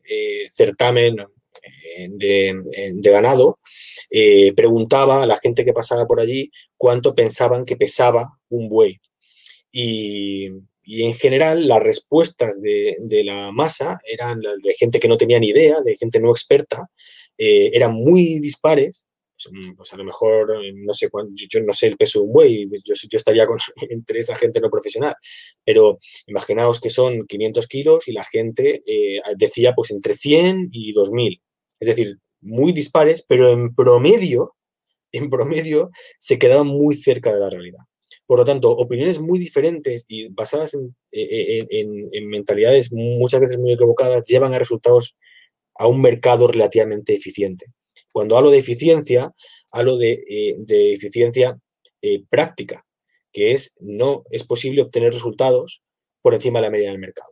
[0.49, 1.15] certamen
[2.09, 3.59] de, ganado,
[4.09, 8.99] eh, preguntaba a la gente que pasaba por allí cuánto pensaban que pesaba un buey.
[9.71, 10.49] Y,
[10.87, 15.81] en general las respuestas de, la masa eran de gente que no tenía ni idea,
[15.81, 16.87] de gente no experta,
[17.37, 19.07] eh, eran muy dispares.
[19.35, 22.25] Pues, mm, pues, a lo mejor, no sé cuánto, yo no sé el peso de
[22.25, 23.57] un buey, yo, yo estaría con,
[23.89, 25.15] entre esa gente no profesional,
[25.65, 30.93] pero imaginaos que son 500 kilos y la gente eh, decía pues entre 100 y
[30.93, 31.41] 2000.
[31.80, 34.55] Es decir, muy dispares, pero en promedio,
[35.11, 37.84] en promedio, se quedaban muy cerca de la realidad.
[38.28, 40.73] Por lo tanto, opiniones muy diferentes y basadas
[41.11, 45.15] en, mentalidades muchas veces muy equivocadas llevan a resultados
[45.76, 47.67] a un mercado relativamente eficiente.
[48.11, 49.34] Cuando hablo de eficiencia,
[49.71, 50.55] hablo de, eh,
[50.93, 51.59] eficiencia
[52.01, 52.86] eh, práctica,
[53.32, 55.84] que es no es posible obtener resultados
[56.21, 57.32] por encima de la media del mercado.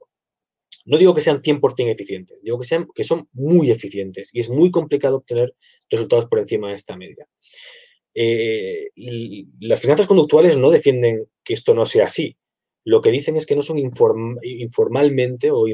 [0.86, 4.50] No digo que sean 100% eficientes, digo que, sean, que son muy eficientes y es
[4.50, 5.56] muy complicado obtener
[5.90, 7.28] resultados por encima de esta media.
[8.16, 8.90] Eh,
[9.60, 12.38] las finanzas conductuales no defienden que esto no sea así.
[12.86, 15.66] Lo que dicen es que no son informalmente o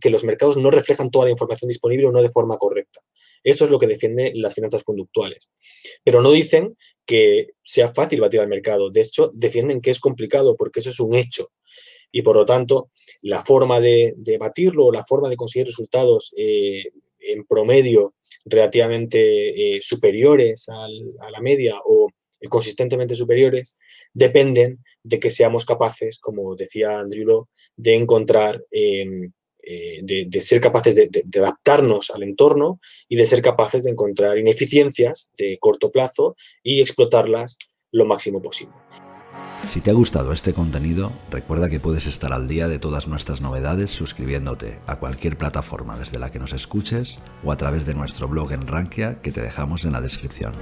[0.00, 3.00] que los mercados no reflejan toda la información disponible o no de forma correcta.
[3.44, 5.50] Esto es lo que defienden las finanzas conductuales.
[6.02, 8.90] Pero no dicen que sea fácil batir al mercado.
[8.90, 11.50] De hecho, defienden que es complicado porque eso es un hecho
[12.16, 12.88] y por lo tanto
[13.20, 16.84] la forma de, batirlo o la forma de conseguir resultados eh,
[17.20, 18.14] en promedio
[18.46, 22.08] relativamente eh, superiores a la media o
[22.48, 23.78] consistentemente superiores
[24.14, 29.30] dependen de que seamos capaces, como decía Andrew de encontrar, em,
[29.62, 35.28] eh, de, ser capaces de, adaptarnos al entorno y de ser capaces de encontrar ineficiencias
[35.36, 37.58] de corto plazo y explotarlas
[37.92, 38.74] lo máximo posible.
[39.64, 43.40] Si te ha gustado este contenido, recuerda que puedes estar al día de todas nuestras
[43.40, 48.28] novedades suscribiéndote a cualquier plataforma desde la que nos escuches o a través de nuestro
[48.28, 50.52] blog en Rankia que te dejamos en la descripción.